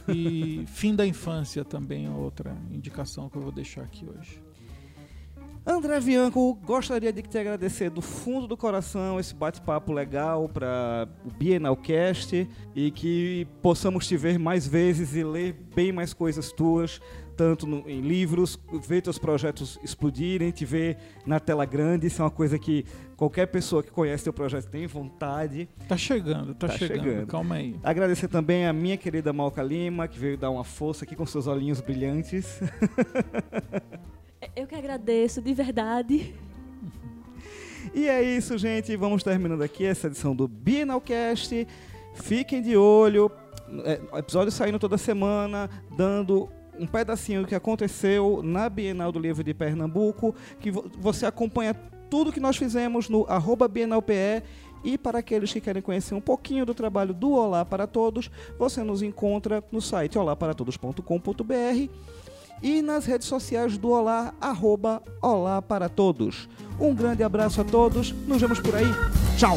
e 0.08 0.64
Fim 0.68 0.94
da 0.94 1.06
Infância 1.06 1.64
também 1.64 2.06
é 2.06 2.10
outra 2.10 2.56
indicação 2.70 3.28
que 3.28 3.36
eu 3.36 3.42
vou 3.42 3.52
deixar 3.52 3.82
aqui 3.82 4.06
hoje. 4.06 4.40
André 5.64 6.00
Bianco, 6.00 6.58
gostaria 6.64 7.12
de 7.12 7.22
te 7.22 7.38
agradecer 7.38 7.88
do 7.88 8.02
fundo 8.02 8.48
do 8.48 8.56
coração 8.56 9.20
esse 9.20 9.32
bate-papo 9.32 9.92
legal 9.92 10.48
para 10.48 11.06
o 11.24 11.30
Bienalcast 11.30 12.48
e 12.74 12.90
que 12.90 13.46
possamos 13.62 14.08
te 14.08 14.16
ver 14.16 14.40
mais 14.40 14.66
vezes 14.66 15.14
e 15.14 15.22
ler 15.22 15.52
bem 15.72 15.92
mais 15.92 16.12
coisas 16.12 16.50
tuas 16.50 17.00
tanto 17.36 17.66
no, 17.66 17.88
em 17.88 18.00
livros, 18.00 18.58
ver 18.86 19.02
teus 19.02 19.18
projetos 19.18 19.78
explodirem, 19.82 20.50
te 20.50 20.64
ver 20.64 20.96
na 21.26 21.40
tela 21.40 21.64
grande, 21.64 22.06
isso 22.06 22.22
é 22.22 22.24
uma 22.24 22.30
coisa 22.30 22.58
que 22.58 22.84
qualquer 23.16 23.46
pessoa 23.46 23.82
que 23.82 23.90
conhece 23.90 24.24
teu 24.24 24.32
projeto 24.32 24.68
tem 24.68 24.86
vontade. 24.86 25.68
Tá 25.88 25.96
chegando, 25.96 26.54
tá, 26.54 26.68
tá 26.68 26.76
chegando. 26.76 27.04
chegando. 27.04 27.26
Calma 27.26 27.56
aí. 27.56 27.76
Agradecer 27.82 28.28
também 28.28 28.66
a 28.66 28.72
minha 28.72 28.96
querida 28.96 29.32
Malca 29.32 29.62
Lima, 29.62 30.08
que 30.08 30.18
veio 30.18 30.36
dar 30.36 30.50
uma 30.50 30.64
força 30.64 31.04
aqui 31.04 31.14
com 31.14 31.26
seus 31.26 31.46
olhinhos 31.46 31.80
brilhantes. 31.80 32.60
Eu 34.56 34.66
que 34.66 34.74
agradeço, 34.74 35.40
de 35.40 35.54
verdade. 35.54 36.34
E 37.94 38.08
é 38.08 38.22
isso, 38.22 38.56
gente. 38.56 38.96
Vamos 38.96 39.22
terminando 39.22 39.60
aqui 39.60 39.84
essa 39.84 40.06
edição 40.06 40.34
do 40.34 40.48
Bienalcast. 40.48 41.66
Fiquem 42.14 42.62
de 42.62 42.76
olho. 42.76 43.30
É, 43.84 44.18
episódio 44.18 44.50
saindo 44.50 44.78
toda 44.78 44.96
semana, 44.96 45.68
dando 45.96 46.48
um 46.82 46.86
pedacinho 46.86 47.46
que 47.46 47.54
aconteceu 47.54 48.40
na 48.42 48.68
Bienal 48.68 49.12
do 49.12 49.20
Livro 49.20 49.44
de 49.44 49.54
Pernambuco, 49.54 50.34
que 50.60 50.70
você 50.70 51.24
acompanha 51.24 51.74
tudo 52.10 52.32
que 52.32 52.40
nós 52.40 52.56
fizemos 52.56 53.08
no 53.08 53.24
arroba 53.28 53.68
BienalPE 53.68 54.42
e 54.84 54.98
para 54.98 55.20
aqueles 55.20 55.52
que 55.52 55.60
querem 55.60 55.80
conhecer 55.80 56.14
um 56.14 56.20
pouquinho 56.20 56.66
do 56.66 56.74
trabalho 56.74 57.14
do 57.14 57.32
Olá 57.32 57.64
para 57.64 57.86
Todos, 57.86 58.30
você 58.58 58.82
nos 58.82 59.00
encontra 59.00 59.62
no 59.70 59.80
site 59.80 60.18
olaparatodos.com.br 60.18 61.88
e 62.60 62.82
nas 62.82 63.06
redes 63.06 63.28
sociais 63.28 63.78
do 63.78 63.90
Olá, 63.90 64.34
arroba 64.40 65.00
Olá 65.22 65.62
para 65.62 65.88
Todos. 65.88 66.48
Um 66.80 66.94
grande 66.94 67.22
abraço 67.22 67.60
a 67.60 67.64
todos, 67.64 68.12
nos 68.26 68.40
vemos 68.40 68.58
por 68.58 68.74
aí. 68.74 68.86
Tchau! 69.38 69.56